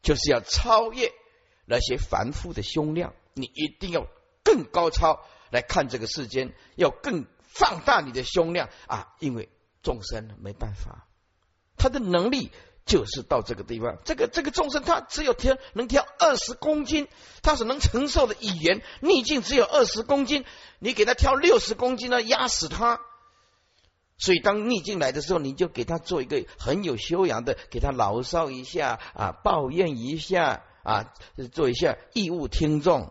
[0.03, 1.13] 就是要超越
[1.67, 3.15] 那些凡夫的胸量。
[3.35, 4.07] 你一定要
[4.45, 9.15] 更高超来看这个世间，要更放大你的胸量啊！
[9.19, 9.49] 因为
[9.83, 11.09] 众生没办法，
[11.77, 12.53] 他的能力
[12.87, 13.99] 就是到这个地方。
[14.05, 17.09] 这个这个众生，他只有挑能挑二十公斤，
[17.43, 20.45] 他是能承受的语言逆境只有二十公斤，
[20.79, 23.01] 你给他挑六十公斤呢，压死他。
[24.17, 31.13] 所以，当逆境来的时候，你就给他做一个很有修养的，给他牢骚一下啊，抱怨一下啊，
[31.53, 33.11] 做一下义务听众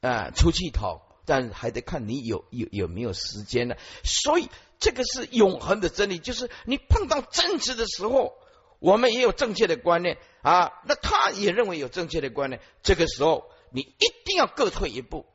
[0.00, 3.74] 啊，出气筒，但还得看你有有有没有时间呢。
[4.04, 8.34] 所以，这个是永恒的真理，就是你碰到争执的时候，
[8.78, 15.26] 我们也有正确的观念啊，那他也认为有正确的观念，这个时候你一定要各退一步，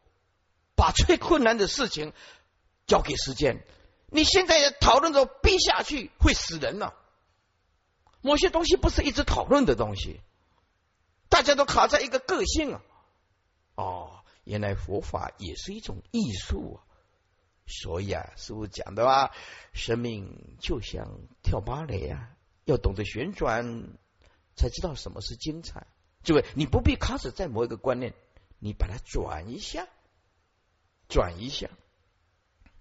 [0.77, 2.13] 把最困难的事情
[2.87, 3.65] 交给时间。
[4.11, 6.95] 你现在讨论着逼下去会死人了。
[8.21, 10.19] 某些东西不是一直讨论的东西，
[11.29, 12.81] 大家都卡在一个个性啊。
[13.75, 16.83] 哦，原来佛法也是一种艺术啊。
[17.65, 19.31] 所以啊，师傅讲的啊，
[19.73, 21.07] 生命就像
[21.43, 22.31] 跳芭蕾啊，
[22.65, 23.89] 要懂得旋转，
[24.55, 25.85] 才知道什么是精彩。
[26.23, 28.13] 诸位，你不必卡死在某一个观念，
[28.57, 29.87] 你把它转一下，
[31.07, 31.69] 转一下，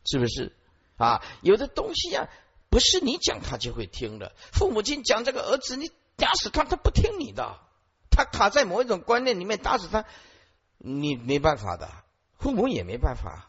[0.05, 0.57] 是不是？
[0.99, 2.29] 啊，有的东西啊，
[2.71, 4.35] 不是你讲他就会听的。
[4.53, 7.61] 父母亲讲这个儿子，你打死他，他不听你的，
[8.11, 10.05] 他卡在某一种观念里面，打死他，
[10.77, 11.89] 你没办法的。
[12.37, 13.49] 父母也没办法，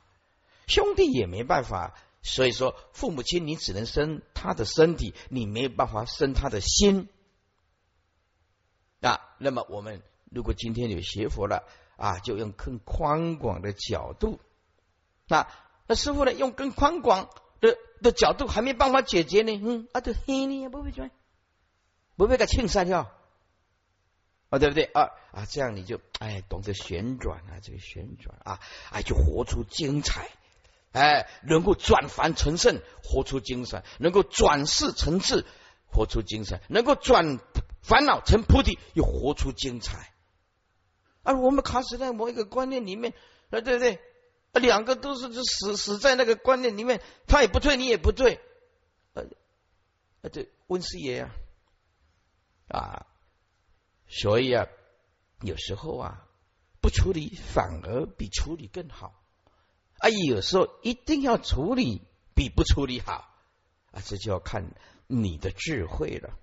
[0.67, 1.95] 兄弟也没办法。
[2.21, 7.09] 所以说，父母亲你只能生他的身体，你没有办法生他的心。
[9.01, 11.63] 啊，那么我们如果今天有学佛了
[11.97, 14.39] 啊，就用更宽广的角度，
[15.27, 15.47] 那。
[15.91, 16.31] 那师傅呢？
[16.31, 17.31] 用更宽广
[18.01, 19.59] 的角度还没办法解决呢。
[19.63, 21.11] 嗯，啊，就嘿呢，不会转，
[22.15, 23.11] 不会个轻三跳，
[24.49, 24.85] 啊，对不对？
[24.85, 28.59] 啊啊，这样你就哎懂得旋转啊，这个旋转啊，
[28.91, 30.29] 哎，就活出精彩，
[30.91, 35.45] 哎，能够转凡成圣，活出精神；能够转世成智，
[35.91, 37.39] 活出精神；能够转
[37.81, 40.11] 烦恼成菩提，又活出精彩。
[41.23, 43.13] 而我们卡死在某一个观念里面，
[43.51, 43.99] 啊，对不对？
[44.53, 48.39] 两个都是死死在那个观念里面，他也不对，你也不对。
[49.13, 49.25] 呃，
[50.21, 51.31] 呃，这温师爷呀，
[52.67, 53.05] 啊，
[54.07, 54.67] 所以啊，
[55.41, 56.27] 有时候啊，
[56.81, 59.13] 不处理反而比处理更好。
[59.99, 62.01] 啊，有时候一定要处理，
[62.33, 63.29] 比不处理好。
[63.91, 64.73] 啊，这就要看
[65.07, 66.37] 你的智慧了。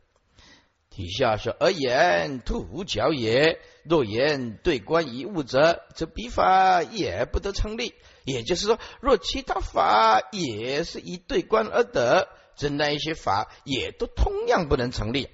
[0.96, 3.60] 底下说：“而言兔无角也。
[3.84, 7.94] 若言对观一物者，则彼法也不得成立。
[8.24, 15.28] 也就是说，若其他法也是以对观而得，则那一些法也都同样不能成立。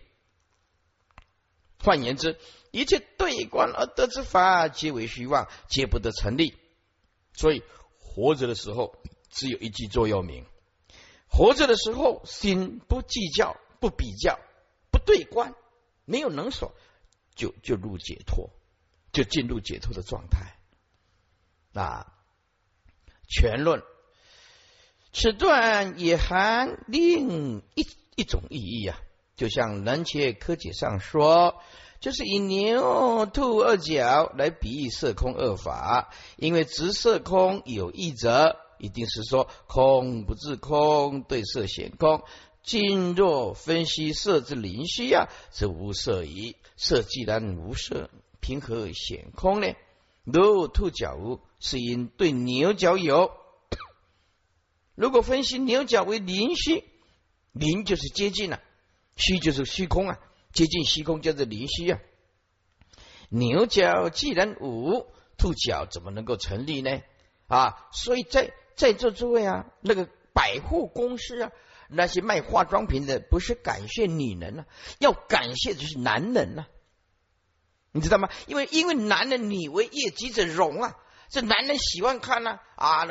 [1.78, 2.40] 换言之，
[2.72, 6.56] 一切对观而得之法，皆为虚妄，皆不得成立。
[7.34, 7.62] 所以，
[8.00, 8.96] 活着的时候
[9.30, 10.44] 只有一句座右铭。”
[11.30, 14.40] 活着的时候，心不计较、不比较、
[15.04, 15.54] 对观，
[16.04, 16.74] 没有能所，
[17.34, 18.50] 就就入解脱，
[19.12, 20.56] 就进入解脱的状态。
[21.74, 22.12] 啊，
[23.28, 23.82] 全论
[25.12, 27.86] 此段也含另一
[28.16, 28.98] 一种意义啊，
[29.36, 31.60] 就像南切科解上说，
[32.00, 38.58] 就是以牛、兔二角来比喻色空二法，因为直色空有异者。
[38.78, 42.24] 一定是说空不自空，对色显空。
[42.62, 46.56] 今若分析色之灵虚呀，则无色矣。
[46.76, 48.08] 色既然无色，
[48.40, 49.74] 凭何显空呢？
[50.24, 53.32] 如兔角无，是因对牛角有。
[54.94, 56.84] 如果分析牛角为灵虚，
[57.52, 58.60] 灵就是接近了，
[59.16, 60.18] 虚就是虚空啊，
[60.52, 61.98] 接近虚空叫做灵虚啊。
[63.28, 65.06] 牛角既然无，
[65.36, 67.00] 兔角怎么能够成立呢？
[67.48, 71.50] 啊，所以在在座诸位啊，那个百货公司啊，
[71.88, 74.66] 那些卖化妆品的，不是感谢女人啊，
[74.98, 76.66] 要感谢的是男人呐，
[77.92, 78.28] 你知道吗？
[78.46, 80.96] 因为因为男人女为业绩者容啊，
[81.30, 83.06] 这男人喜欢看呢啊，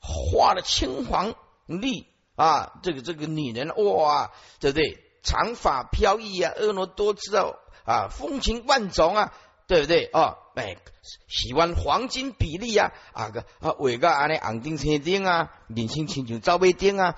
[0.00, 1.34] 画的青黄
[1.66, 4.30] 绿啊，这个这个女人哇，
[4.60, 4.98] 对不对？
[5.22, 7.44] 长发飘逸啊，婀娜多姿啊，
[7.84, 9.32] 啊，风情万种啊。
[9.70, 10.36] 对不对哦？
[10.56, 10.78] 哎，
[11.28, 17.16] 喜欢黄金比例啊啊个啊，伟个安尼昂钉车钉啊，年轻亲像赵薇钉啊，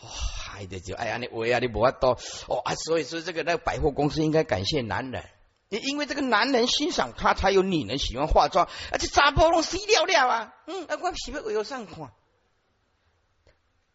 [0.00, 5.24] 哦，还得就哎呀，你伟啊，你无法多哦啊，所以说这个那个百货公司应该感谢男人，
[5.68, 12.10] 因为这个男人欣赏他，才有女人喜欢化妆，而且查波拢死了了啊，嗯，啊，我喜欢为有上看。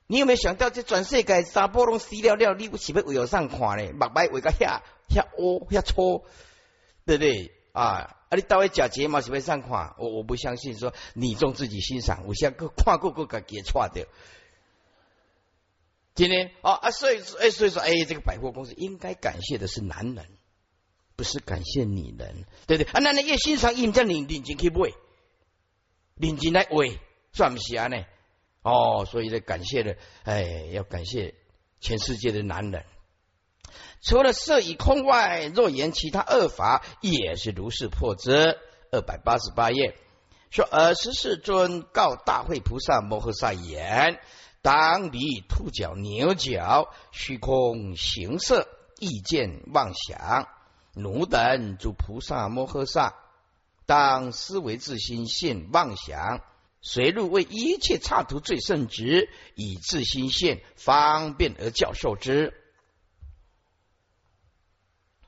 [0.07, 3.91] 你有没有想到这全世界查波拢死了了，你不喜欢为有上看呢？
[3.93, 6.25] 目白为个遐遐乌遐粗。
[7.07, 8.17] 对不对啊？
[8.29, 14.05] 啊，你到位假睫毛是会上看，我我不相信说你中自己欣赏，我先个跨过个给错掉。
[16.15, 20.25] 今天哦啊，所以哎，所以说哎，这个百货公司应该感谢的是男人，
[21.15, 22.91] 不是感谢女人，对不对？
[22.93, 24.93] 啊，男人越欣赏，越叫领领进去买，
[26.15, 26.97] 领进来喂，
[27.33, 27.97] 算不起啊呢？
[28.63, 31.35] 哦，所以呢，感谢的哎，要感谢
[31.81, 32.85] 全世界的男人。
[34.01, 38.57] 除了色与空外，若言其他二法，也是如是破之。
[38.91, 39.97] 二百八十八页
[40.51, 44.21] 说：尔时世尊告大会菩萨摩诃萨言：
[44.65, 50.47] 当离兔角、牛角、虚空形色、意见妄想，
[50.95, 53.13] 奴等诸菩萨摩诃萨，
[53.85, 56.41] 当思维自心现妄想，
[56.81, 62.51] 随入为一切刹图最圣职，以自心现方便而教授之。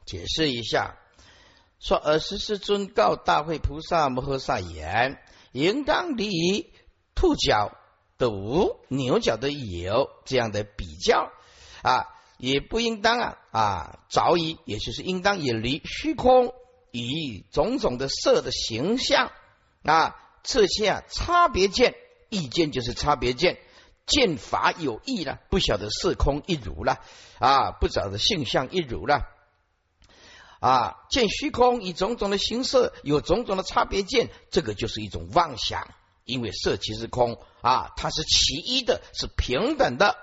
[0.03, 0.97] 解释一下，
[1.79, 5.21] 说尔时世尊告大会菩萨摩诃萨言：
[5.51, 6.73] 应当离
[7.13, 7.77] 兔角
[8.17, 11.31] 的无，牛角的有，这样的比较
[11.83, 12.07] 啊，
[12.37, 16.53] 也不应当啊啊，早已也就是应当远离虚空，
[16.91, 19.31] 以种种的色的形象
[19.83, 21.95] 啊，这些啊差别见，
[22.29, 23.59] 意见就是差别见，
[24.05, 26.99] 见法有异了，不晓得色空一如了
[27.39, 29.21] 啊，不晓得性相一如了。
[30.59, 35.87] 啊，见虚空以种种的形式，有种种的差别见，这个就是一种妄想。
[36.25, 40.15] 因为色即是空啊，它是其一的，是平等的。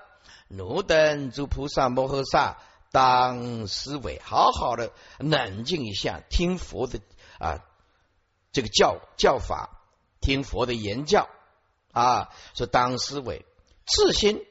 [0.47, 2.57] 奴等诸菩萨摩诃萨，
[2.91, 6.99] 当思维，好好的冷静一下，听佛的
[7.37, 7.59] 啊
[8.51, 9.81] 这个教教法，
[10.21, 11.29] 听佛的言教
[11.91, 13.45] 啊，说当思维，
[13.85, 14.43] 自心，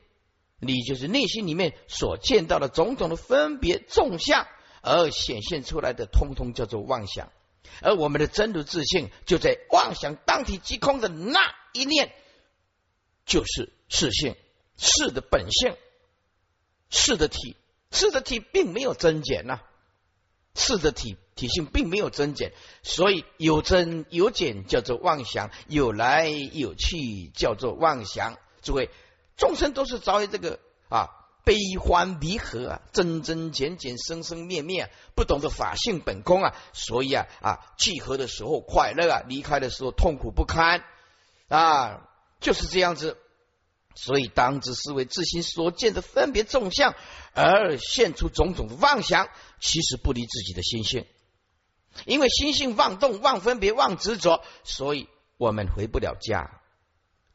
[0.61, 4.47] 你就是内心里面所见到的种种的分别众相。
[4.87, 7.33] 而显现出来的，通通叫做妄想。
[7.81, 11.41] 而我们的真如自信，就在妄想当体即空的那
[11.73, 12.13] 一念，
[13.25, 14.37] 就是是性，
[14.77, 15.77] 是的本性，
[16.91, 17.57] 是的体，
[17.91, 19.61] 是的体，并没有增减呐。
[20.57, 22.53] 事的体体性并没有增减，
[22.85, 28.39] 所以有增有减叫做妄想，有来有去叫做妄想。
[28.63, 28.89] 诸位，
[29.37, 31.09] 众生都是遭遇这个啊
[31.45, 40.85] 悲欢离合啊，增增减减，生生灭灭，不懂得法性本空啊，所以啊啊聚合的时候快乐啊，离开的时候痛苦不堪
[41.49, 42.09] 啊，
[42.41, 43.19] 就是这样子。
[43.97, 46.97] 所以当知是为自心所见的分别众相，
[47.33, 49.29] 而现出种种的妄想，
[49.61, 51.07] 其实不离自己的心性。
[52.05, 56.61] 因为心性妄动、妄分别、妄执着，所以我们回不了家，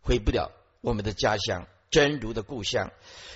[0.02, 2.92] 回不了我们的家乡真如的故乡。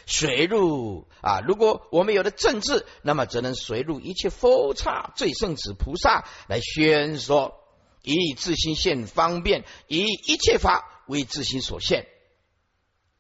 [0.06, 7.58] 随入啊，如果我们有了政治，那么则能随入一切佛刹最圣子菩萨来宣说，
[8.02, 12.08] 以自心现方便，以一切法为自心所限。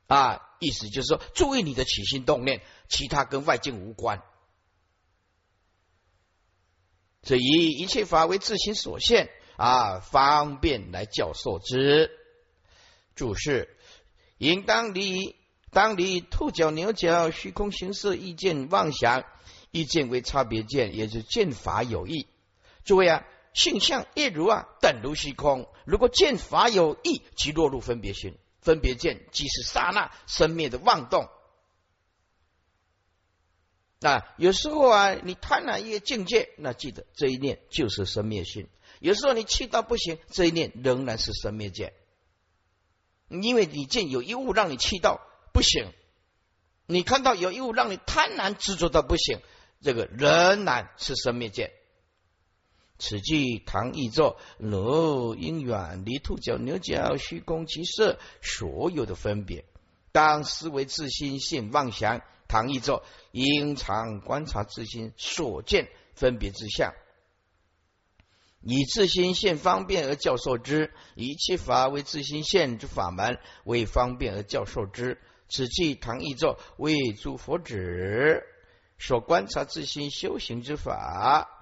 [0.07, 4.21] 啊，意思就是说，注意你的起心动念，其他跟外境无关。
[7.23, 12.11] 所以一切法为自心所限啊，方便来教授之。
[13.15, 13.75] 注释：
[14.37, 15.35] 应当离
[15.71, 19.23] 当离兔角牛角虚空形色意见妄想，
[19.71, 22.27] 意见为差别见，也是见法有异。
[22.83, 25.69] 诸位啊，性相一如啊，等如虚空。
[25.85, 28.37] 如果见法有异，即落入分别心。
[28.61, 31.27] 分别见即是刹那生灭的妄动
[33.99, 34.23] 啊！
[34.37, 38.67] 有时候啊，你贪婪一个境界，那记得这一念就是生灭心；
[39.01, 41.93] 有时候你气到不行，这一念仍然是生灭见。
[43.27, 45.19] 因为你见有一物让你气到
[45.51, 45.91] 不行，
[46.85, 49.41] 你看到有一物让你贪婪执着到不行，
[49.81, 51.73] 这个仍然是生灭见。
[53.05, 59.65] 此即唐译作：如应远离兔角牛角虚空其色，所有的分别，
[60.13, 62.21] 当思维自心现妄想。
[62.47, 66.93] 唐译作：应常观察自心所见分别之相，
[68.61, 70.93] 以自心现方便而教授之。
[71.15, 75.19] 一切法为自心现之法门，为方便而教授之。
[75.49, 78.45] 此即唐译作：为诸佛指
[78.97, 81.59] 所观察自心修行之法。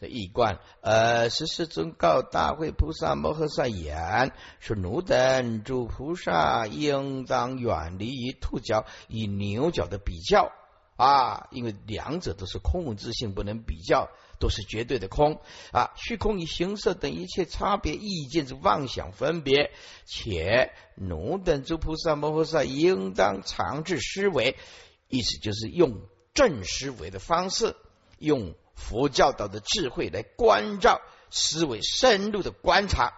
[0.00, 10.52] 这一观，呃，十四尊告大会菩萨摩诃萨言：说奴等诸菩萨应当远离于兔角与牛角的比较
[10.96, 15.40] 啊，因为两者都是空无自性，不能比较，都是绝对的空
[15.72, 15.90] 啊。
[15.96, 19.72] 虚空与形色等一切差别意见之妄想分别，
[20.06, 24.56] 且奴等诸菩萨摩诃萨应当常治思维，
[25.08, 26.02] 意思就是用
[26.34, 27.74] 正思维的方式
[28.20, 28.54] 用。
[28.78, 33.12] 佛教导的智慧来关照思维深入的观察，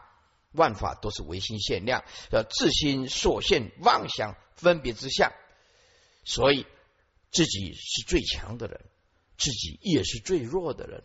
[0.53, 2.03] 万法都是唯心限量，
[2.33, 5.33] 要自心所现妄想分别之相，
[6.25, 6.67] 所以
[7.31, 8.81] 自己是最强的人，
[9.39, 11.05] 自己也是最弱的人。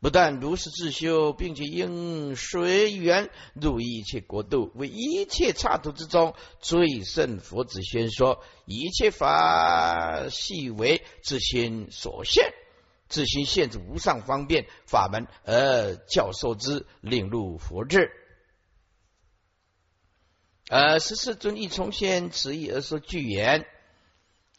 [0.00, 12.54] 不但如是自修，并且应随缘入一切国度，为一切刹土之中最胜佛子宣说一切法，系为自心所现。
[13.08, 18.10] 自心限制无上方便法门而教授之，领入佛智。
[20.70, 23.66] 而十四尊亦从现此意而说具言：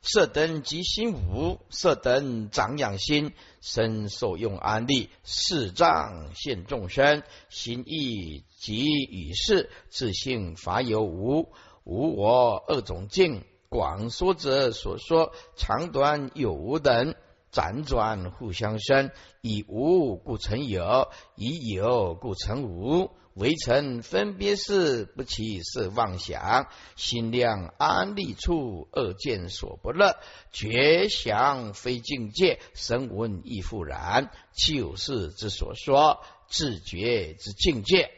[0.02, 13.44] 色等即心无，色等长养心，身受用安利，四障现众生，心意即与事，自性法有无，无我二种境。
[13.68, 17.14] 广说者所说长短有无等。
[17.52, 30.20] 辗转互相生，以无故成有，以有故成无，唯成分别事，不起是妄想，心量安立处，恶见所不乐，
[30.52, 38.12] 觉想非境界，声闻亦复然，就是之所说自觉之境界。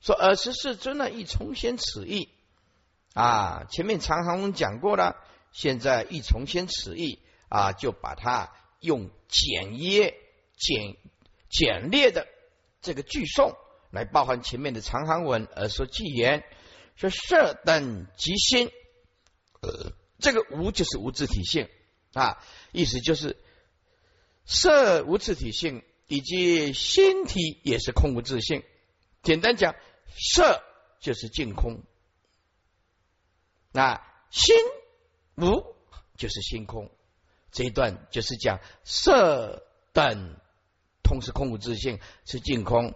[0.00, 2.30] 说尔时世尊呢，亦重现此意
[3.12, 5.16] 啊，前面常常讲过了。
[5.52, 7.18] 现在一重新此意
[7.48, 10.14] 啊，就把它用简约、
[10.56, 10.96] 简
[11.48, 12.26] 简略的
[12.82, 13.56] 这个句诵
[13.90, 16.44] 来包含前面的长行文，而说句言
[16.96, 18.70] 说色等即心，
[19.60, 21.68] 呃，这个无就是无自体性
[22.12, 22.42] 啊，
[22.72, 23.36] 意思就是
[24.44, 28.62] 色无自体性，以及心体也是空无自性。
[29.22, 29.74] 简单讲，
[30.18, 30.62] 色
[31.00, 31.82] 就是净空，
[33.72, 34.54] 那心。
[35.36, 35.76] 无
[36.16, 36.90] 就是星空，
[37.52, 39.62] 这一段就是讲色
[39.92, 40.36] 等
[41.02, 42.94] 同是空无自性，是净空，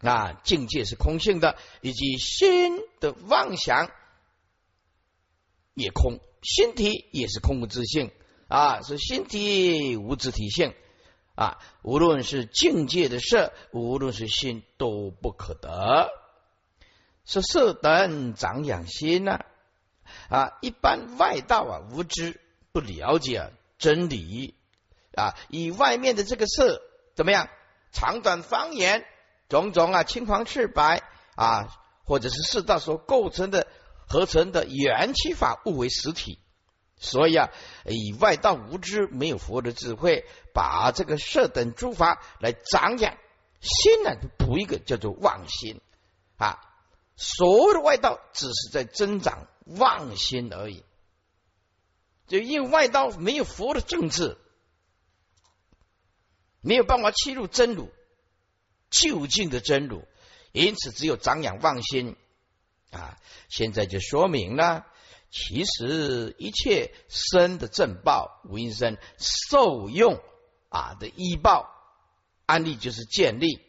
[0.00, 3.90] 那境界是空性的，以及心的妄想
[5.74, 8.10] 也空，心体也是空无自性
[8.48, 10.74] 啊，是心体无自体性
[11.36, 11.58] 啊。
[11.82, 16.10] 无论是境界的色，无论是心，都不可得。
[17.24, 19.38] 是色等长养心呢！
[20.28, 22.40] 啊一般外道啊，无知
[22.72, 24.54] 不了解真理
[25.14, 26.82] 啊，以外面的这个色
[27.14, 27.48] 怎么样，
[27.92, 29.04] 长短方言
[29.48, 31.02] 种种啊，青黄赤白
[31.34, 31.68] 啊，
[32.04, 33.66] 或者是四道所构成的。
[34.08, 36.38] 合成的元气法误为实体，
[36.98, 37.48] 所以啊，
[37.86, 43.16] 以外道无知，没有佛的智慧，把这个色等诸法来长养
[43.62, 45.80] 心呢，补一个叫做妄心
[46.36, 46.60] 啊。
[47.16, 50.84] 所有的外道只是在增长妄心而已，
[52.26, 54.36] 就因为外道没有佛的政治，
[56.60, 57.90] 没有办法切入真如
[58.90, 60.04] 究竟的真如，
[60.52, 62.16] 因此只有长养妄心。
[62.90, 64.86] 啊，现在就说明了，
[65.30, 70.20] 其实一切生的正报，无因生受用
[70.68, 71.70] 啊的依报，
[72.44, 73.62] 安利就是建立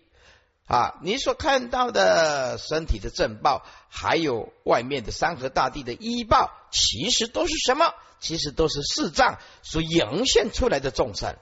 [0.65, 0.99] 啊。
[1.01, 7.93] 你所看到的身体的正报，还有外面的山河大地的依报，其实都是什么？
[8.19, 11.35] 其实都是四藏所涌现出来的众生，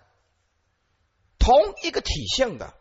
[1.38, 1.54] 同
[1.84, 2.74] 一个体性的。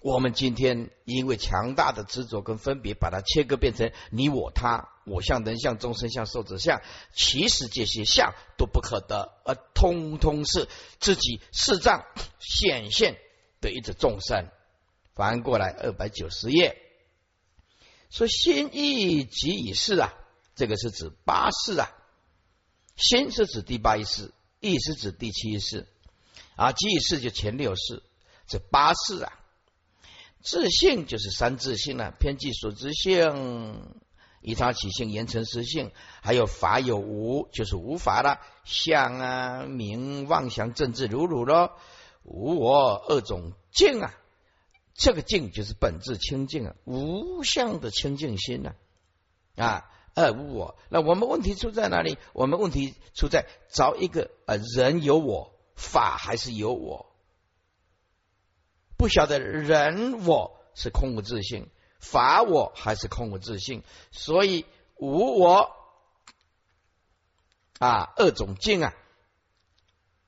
[0.00, 6.80] 我们今天因为强大的执着跟分别，把它切割变成你我他，我相人相众生相寿者相，
[7.12, 10.68] 其实这些相都不可得，而通通是
[11.00, 12.04] 自己视障
[12.38, 13.18] 显现
[13.60, 14.48] 的一种众生。
[15.14, 16.76] 翻过来二百九十页，
[18.08, 20.14] 说心意即已是啊，
[20.54, 21.90] 这个是指八世啊，
[22.94, 25.88] 心是指第八意识，意是指第七意识
[26.54, 28.04] 啊，即已是就前六世，
[28.46, 29.32] 这八世啊。
[30.40, 33.82] 自性就是三自性啊，偏计所知性，
[34.40, 35.90] 以他起性言成实性，
[36.22, 41.76] 还有法有无，就是无法了，相啊名妄想政治如如咯，
[42.28, 44.14] 无我二种境啊，
[44.94, 48.74] 这个境就是本质清净啊，无相的清净心呐
[49.56, 52.18] 啊，二无我，那我们问题出在哪里？
[52.32, 57.06] 我们问题出在找一个呃人有我，法还是有我？
[58.96, 61.68] 不晓得人我是空无自性，
[62.00, 64.66] 法我还是空无自性，所以
[64.96, 65.70] 无我
[67.78, 68.92] 啊，二种境啊，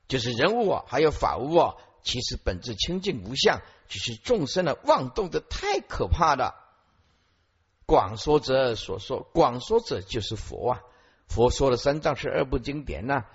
[0.07, 6.55] 就是人无我，还有法无我，其实本质清净无相，只是众生的妄动的太可怕了。
[7.85, 10.81] 广说者所说，广说者就是佛啊，
[11.27, 13.25] 佛说的三藏是二部经典呐，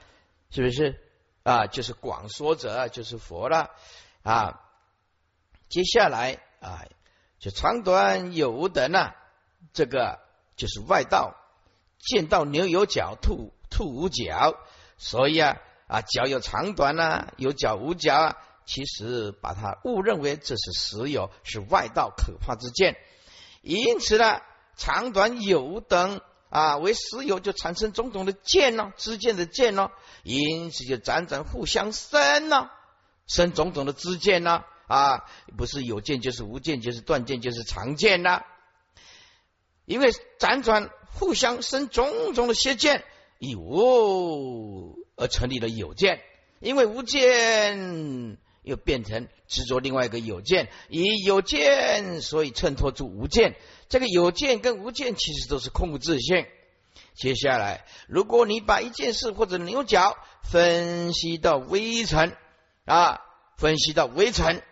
[0.51, 0.99] 是不是
[1.43, 1.67] 啊？
[1.67, 3.71] 就是广说者就是佛了
[4.23, 4.63] 啊。
[5.69, 6.87] 接下来啊，
[7.39, 9.13] 就长短有无等呢？
[9.73, 10.21] 这个
[10.57, 11.35] 就是外道，
[11.99, 14.57] 见到牛有角，兔兔无角，
[14.97, 18.37] 所以啊啊脚有长短呐，有角无角啊，
[18.67, 22.97] 其实把它误认为这是实有，是外道可怕之见。
[23.63, 24.43] 因此呢，
[24.77, 29.91] 长短有等啊为实有，就产生种种的见呢，知见的见呢，
[30.23, 32.71] 因此就辗转互相生呢，
[33.27, 34.65] 生种种的知见呢。
[34.89, 35.25] 啊，
[35.57, 38.45] 不是有见就是无见，就是断见就是常见呐。
[39.85, 43.05] 因为辗转互相生种种的邪见，
[43.41, 46.19] 以无而成立了有见；
[46.61, 53.57] 因为无见又变成执着另外一个有见，以有见所以衬托出无见。
[53.89, 56.45] 这个有见跟无见其实都是空无自性。
[57.15, 62.37] 接下来，如果你把一件事或者牛角分析到微尘
[62.85, 63.21] 啊，
[63.57, 64.63] 分析到微尘。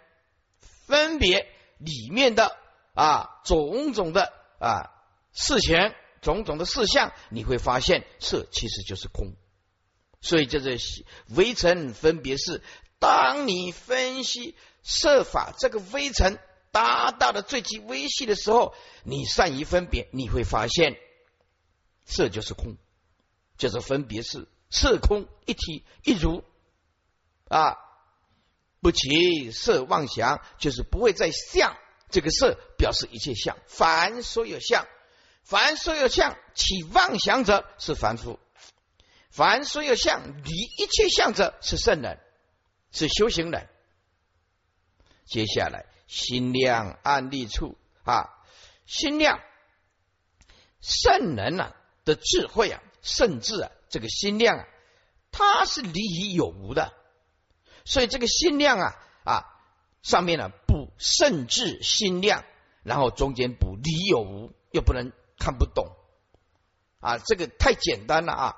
[0.87, 2.55] 分别里面的
[2.93, 4.91] 啊种种的啊
[5.33, 9.33] 事情，种种的事项，你会发现色其实就是空。
[10.21, 10.79] 所以就是
[11.29, 12.63] 微尘分别是，
[13.05, 16.39] 当你分析设法这个微尘
[16.73, 20.97] 达到了最极微细的时候，你善于分别，你会发现
[22.07, 22.79] 色就是空，
[23.59, 26.45] 就是分别是色空一体一如
[27.49, 27.77] 啊。
[28.81, 31.77] 不起色妄想，就是不会再相
[32.09, 33.59] 这个色表示一切相。
[33.67, 34.87] 凡所有相，
[35.43, 38.39] 凡所有相起妄想者是凡夫；
[39.29, 42.19] 凡所有相离一切相者是圣人，
[42.95, 43.69] 是修行人。
[45.27, 48.31] 接下来心量安立处啊，
[48.87, 49.41] 心量
[50.81, 51.75] 圣人啊
[52.05, 54.69] 的智慧啊，甚至啊这个心量啊，
[55.33, 56.95] 它是离于有无的。
[57.85, 59.45] 所以这个心量啊啊，
[60.03, 62.45] 上面呢补甚至心量，
[62.83, 65.95] 然后中间补理有无，又不能看不懂
[67.01, 68.57] 啊，这个太简单了啊！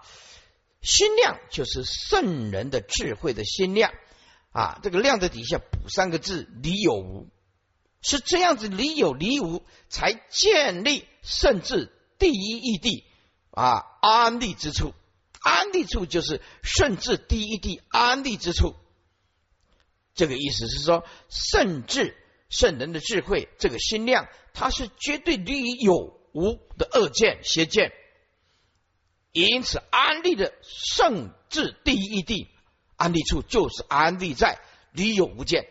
[0.83, 3.93] 心量就是圣人的智慧的心量
[4.57, 7.29] 啊，这个量的底下补三个字：理有无。
[8.01, 13.05] 是这样子，理有理无，才建立甚至第一义地
[13.51, 14.95] 啊安立之处。
[15.43, 18.75] 安立处就是甚至第一地安立之处。
[20.15, 22.17] 这个意思是说，甚至
[22.49, 27.93] 圣人的智慧，这个心量，它是绝对离有无的恶见邪见。
[29.33, 32.49] 因此，安立的圣至第一义地
[32.97, 34.59] 安立处，就是安立在
[34.93, 35.69] 离有无见。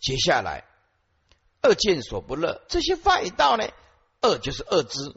[0.00, 0.64] 接下来，
[1.62, 3.68] 恶见所不乐，这些外道呢？
[4.20, 5.14] 恶就是恶知，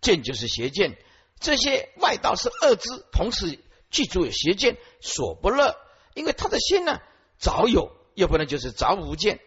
[0.00, 0.96] 见就是邪见，
[1.40, 3.58] 这些外道是恶知，同时
[3.90, 5.76] 记住有邪见所不乐，
[6.14, 7.00] 因为他的心呢
[7.38, 9.40] 早有，又不能就是早无见，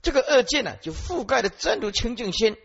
[0.00, 2.56] 这个恶见呢就覆盖了真如清净心，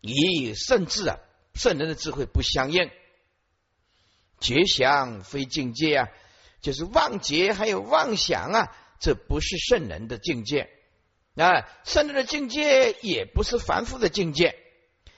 [0.00, 1.18] 以甚至啊
[1.54, 2.90] 圣人的智慧不相应，
[4.40, 6.08] 觉想非境界啊，
[6.60, 8.76] 就是妄觉还有妄想啊。
[9.00, 10.70] 这不是圣人的境界
[11.36, 14.56] 啊，圣人的境界也不是凡夫的境界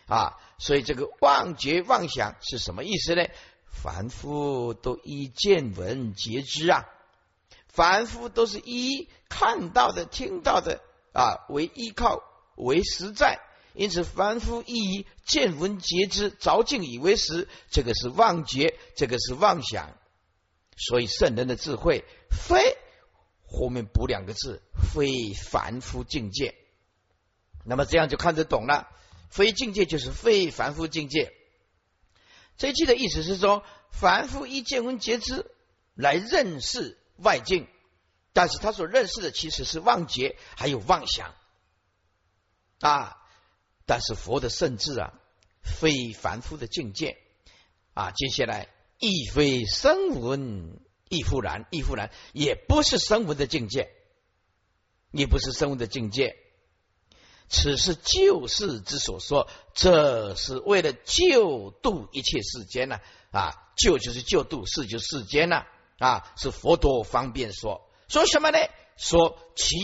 [0.09, 3.27] 啊，所以这个妄觉妄想是什么意思呢？
[3.71, 6.87] 凡夫都依见闻觉知啊，
[7.69, 10.81] 凡夫都是依看到的、听到的
[11.13, 12.25] 啊为依靠
[12.57, 13.39] 为实在，
[13.77, 19.97] 因此凡夫依见闻觉知着境以为实，这个是妄觉，这个是妄想，
[20.79, 22.79] 所以圣人的智慧非。
[23.49, 24.63] 后面补两个字，
[24.93, 26.57] 非凡夫境界。
[27.65, 28.89] 那么这样就看得懂了，
[29.31, 31.33] 非境界就是非凡夫境界。
[32.57, 33.63] 这一句的意思是说，
[33.93, 35.51] 凡夫依见闻觉知
[35.95, 37.69] 来认识外境，
[38.33, 41.35] 但是他所认识的其实是妄觉，还有妄想
[42.81, 43.23] 啊。
[43.87, 45.15] 但是佛的圣智啊，
[45.63, 47.17] 非凡夫的境界
[47.95, 48.11] 啊。
[48.11, 48.69] 接下来
[48.99, 50.81] 亦非声闻。
[51.09, 53.93] 亦复然，亦复然，也不是声闻的境界，
[55.13, 56.37] 也不是声闻的境界。
[57.49, 62.99] 此是救世之所说，这是为了救度一切世间呢。
[63.31, 65.63] 啊，救就是救度，世就世间呢。
[65.99, 68.59] 啊，是佛陀方便说，说什么呢？
[68.97, 69.77] 说其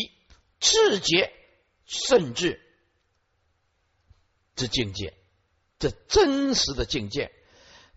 [0.59, 1.32] 智觉
[1.86, 2.61] 甚至
[4.55, 5.14] 之境界，
[5.78, 7.32] 这真实的境界，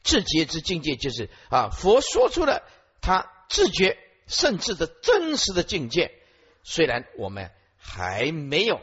[0.03, 2.63] 自觉之境界，就是啊，佛说出了。
[3.01, 6.11] 他自觉甚至的真实的境界，
[6.63, 8.81] 虽然我们还没有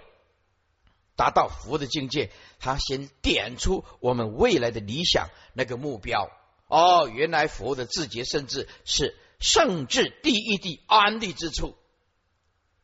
[1.16, 6.31] 达到佛的境界，他先点出我们未来的理想那个目标。
[6.68, 11.77] 哦，原来佛的自觉甚至是圣智第一地安立之处，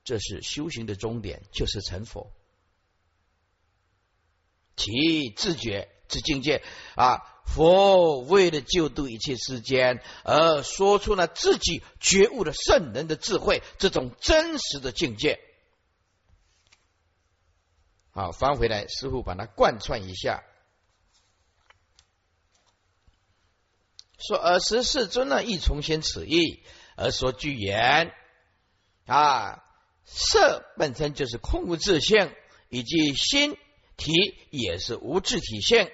[0.02, 2.32] 这是修行的终点，就是成佛。
[4.78, 6.62] 其自觉之境界
[6.94, 7.20] 啊。
[7.44, 15.40] 佛为了救度一切世间，而说出了自己觉悟的圣人的智慧，这种真实的境界。
[18.10, 20.44] 好，翻回来，师傅把它贯穿一下，
[24.18, 26.62] 说：“尔时世尊呢，亦重现此意，
[26.96, 28.12] 而说句言
[29.06, 29.64] 啊，
[30.04, 32.30] 色本身就是空无自性，
[32.68, 33.56] 以及心
[33.98, 35.90] 体也是无自体性。”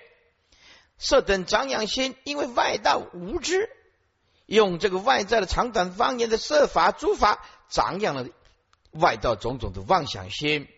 [0.96, 3.68] 色等长养心，因为外道无知，
[4.46, 8.28] 用这个外在的长短方言的设法诸法，长养了
[8.92, 10.68] 外道种种的妄想心。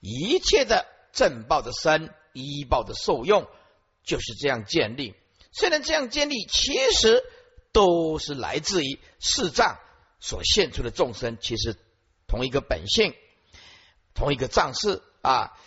[0.00, 3.48] 一切的正报的生，依报的受用，
[4.04, 5.14] 就是这样建立。
[5.52, 7.24] 虽然这样建立，其实
[7.72, 9.78] 都是来自于四障
[10.20, 11.76] 所现出的众生，其实
[12.28, 13.14] 同一个本性，
[14.14, 15.58] 同一个藏式啊。